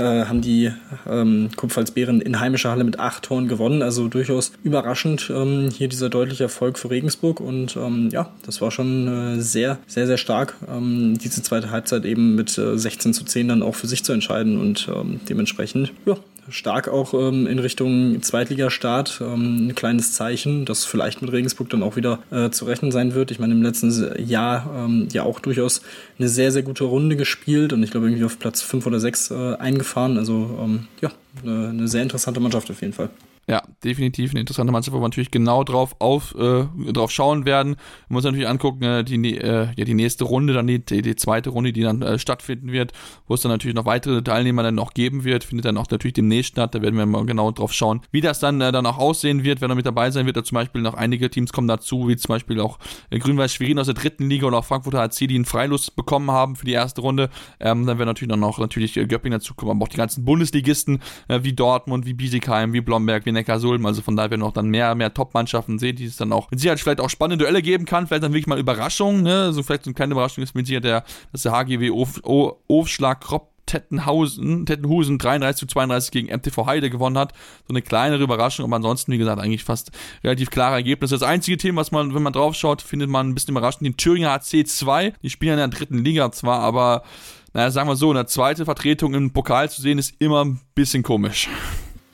[0.04, 0.72] haben die
[1.08, 3.82] ähm, Kupfalsbären in heimischer Halle mit acht Toren gewonnen.
[3.82, 7.40] Also durchaus überraschend ähm, hier dieser deutliche Erfolg für Regensburg.
[7.40, 12.04] Und ähm, ja, das war schon äh, sehr, sehr, sehr stark, ähm, diese zweite Halbzeit
[12.04, 14.60] eben mit äh, 16 zu 10 dann auch für sich zu entscheiden.
[14.60, 16.16] Und ähm, dementsprechend, ja,
[16.50, 19.20] stark auch ähm, in Richtung Zweitligastart.
[19.20, 23.14] Ähm, ein kleines Zeichen, das vielleicht mit Regensburg dann auch wieder äh, zu rechnen sein
[23.14, 23.30] wird.
[23.30, 23.90] Ich meine, im letzten
[24.24, 25.82] Jahr ähm, ja auch durchaus
[26.18, 29.30] eine sehr, sehr gute Runde gespielt und ich glaube irgendwie auf Platz 5 oder 6
[29.30, 30.18] äh, eingefahren.
[30.18, 31.10] Also ähm, ja,
[31.42, 33.10] eine, eine sehr interessante Mannschaft auf jeden Fall.
[33.48, 37.76] Ja, definitiv eine interessante Mannschaft, wo wir natürlich genau drauf auf äh, drauf schauen werden.
[38.08, 41.50] Man muss natürlich angucken, äh, die, äh, ja, die nächste Runde, dann die, die, zweite
[41.50, 42.92] Runde, die dann äh, stattfinden wird,
[43.28, 46.14] wo es dann natürlich noch weitere Teilnehmer dann noch geben wird, findet dann auch natürlich
[46.14, 46.74] demnächst statt.
[46.74, 49.60] Da werden wir mal genau drauf schauen, wie das dann äh, dann auch aussehen wird,
[49.60, 50.36] wer noch mit dabei sein wird.
[50.36, 52.80] Da zum Beispiel noch einige Teams kommen dazu, wie zum Beispiel auch
[53.10, 56.32] äh, Grün-Weiß Schwerin aus der dritten Liga oder auch Frankfurter HC, die einen Freilust bekommen
[56.32, 57.30] haben für die erste Runde.
[57.60, 60.24] Ähm, dann werden natürlich dann noch natürlich äh, Göpping dazu kommen, aber auch die ganzen
[60.24, 63.86] Bundesligisten wie Dortmund, wie Biesigheim, wie Blomberg, wie Neckarsulm.
[63.86, 66.50] Also von daher werden wir auch dann mehr, mehr Top-Mannschaften sehen, die es dann auch
[66.50, 68.06] mit Sicherheit vielleicht auch spannende Duelle geben kann.
[68.06, 69.22] Vielleicht dann wirklich mal Überraschungen.
[69.22, 69.42] Ne?
[69.44, 71.90] Also vielleicht so eine kleine Überraschung ist mit Sicherheit der, dass der HGW
[72.68, 77.32] Aufschlag Kropp Tettenhausen, Tettenhusen 33 zu 32 gegen MTV Heide gewonnen hat.
[77.66, 79.90] So eine kleinere Überraschung, aber ansonsten, wie gesagt, eigentlich fast
[80.24, 81.16] relativ klare Ergebnisse.
[81.16, 83.96] Das einzige Thema, was man, wenn man drauf schaut, findet man ein bisschen überraschend, den
[83.96, 85.14] Thüringer HC 2.
[85.22, 87.02] Die spielen in der dritten Liga zwar, aber
[87.52, 91.02] naja, sagen wir so, eine zweite Vertretung im Pokal zu sehen, ist immer ein bisschen
[91.02, 91.48] komisch.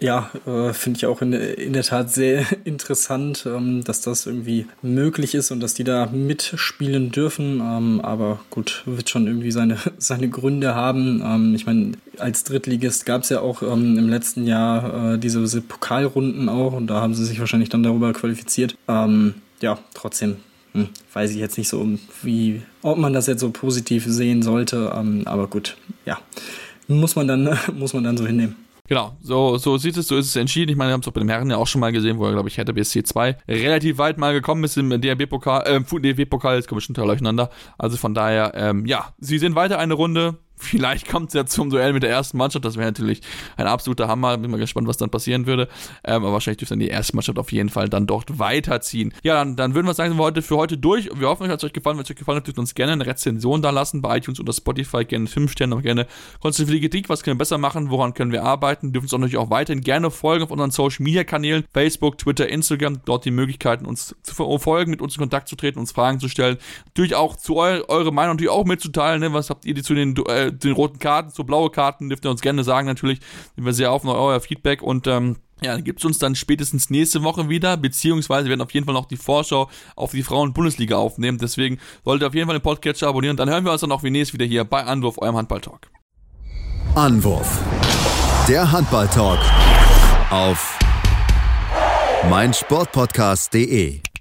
[0.02, 4.66] Ja, äh, finde ich auch in, in, der Tat sehr interessant, ähm, dass das irgendwie
[4.82, 7.60] möglich ist und dass die da mitspielen dürfen.
[7.60, 11.22] Ähm, aber gut, wird schon irgendwie seine, seine Gründe haben.
[11.24, 15.38] Ähm, ich meine, als Drittligist gab es ja auch ähm, im letzten Jahr äh, diese,
[15.38, 18.76] diese, Pokalrunden auch und da haben sie sich wahrscheinlich dann darüber qualifiziert.
[18.88, 20.38] Ähm, ja, trotzdem
[20.72, 21.86] hm, weiß ich jetzt nicht so,
[22.22, 24.92] wie, ob man das jetzt so positiv sehen sollte.
[24.96, 26.18] Ähm, aber gut, ja,
[26.88, 28.56] muss man dann, muss man dann so hinnehmen.
[28.88, 30.70] Genau, so, so sieht es, so ist es entschieden.
[30.70, 32.26] Ich meine, wir haben es auch bei den Herren ja auch schon mal gesehen, wo
[32.26, 36.56] er, glaube ich, hätte BSC 2 relativ weit mal gekommen ist im DRB-Pokal, äh, DRB-Pokal,
[36.56, 37.50] jetzt kommen wir schon durcheinander.
[37.78, 40.38] Also von daher, ähm, ja, sie sind weiter eine Runde.
[40.62, 42.64] Vielleicht kommt es ja zum Duell mit der ersten Mannschaft.
[42.64, 43.20] Das wäre natürlich
[43.56, 44.38] ein absoluter Hammer.
[44.38, 45.68] Bin mal gespannt, was dann passieren würde.
[46.04, 49.12] Ähm, aber wahrscheinlich dürfte dann die erste Mannschaft auf jeden Fall dann dort weiterziehen.
[49.22, 51.10] Ja, dann, dann würden wir sagen, sind wir heute für heute durch.
[51.14, 51.96] Wir hoffen, euch hat es euch gefallen.
[51.96, 54.40] Wenn es euch gefallen hat, dürft ihr uns gerne eine Rezension da lassen bei iTunes
[54.40, 55.04] oder Spotify.
[55.04, 56.06] Gerne 5 Sterne, aber gerne
[56.40, 57.08] konstruktive Kritik.
[57.08, 57.90] Was können wir besser machen?
[57.90, 58.92] Woran können wir arbeiten?
[58.92, 61.64] Dürfen uns auch natürlich auch weiterhin gerne folgen auf unseren Social Media Kanälen.
[61.72, 63.00] Facebook, Twitter, Instagram.
[63.04, 66.28] Dort die Möglichkeiten, uns zu folgen, mit uns in Kontakt zu treten, uns Fragen zu
[66.28, 66.58] stellen.
[66.86, 69.20] Natürlich auch zu eu eure Meinung natürlich auch mitzuteilen.
[69.20, 69.32] Ne?
[69.32, 70.14] Was habt ihr zu den
[70.52, 73.20] den roten Karten, so blaue Karten, dürft ihr uns gerne sagen natürlich.
[73.56, 77.48] Wir sehr auf euer Feedback und ähm, ja, dann gibt's uns dann spätestens nächste Woche
[77.48, 81.38] wieder, beziehungsweise wir werden auf jeden Fall noch die Vorschau auf die Frauen-Bundesliga aufnehmen.
[81.38, 83.36] Deswegen solltet ihr auf jeden Fall den Podcast abonnieren.
[83.36, 85.88] Dann hören wir uns dann auch wie nächstes wieder hier bei Anwurf, eurem Handball-Talk.
[86.94, 87.60] Anwurf.
[88.48, 89.38] Der Handball-Talk
[90.30, 90.78] auf
[92.28, 94.11] meinsportpodcast.de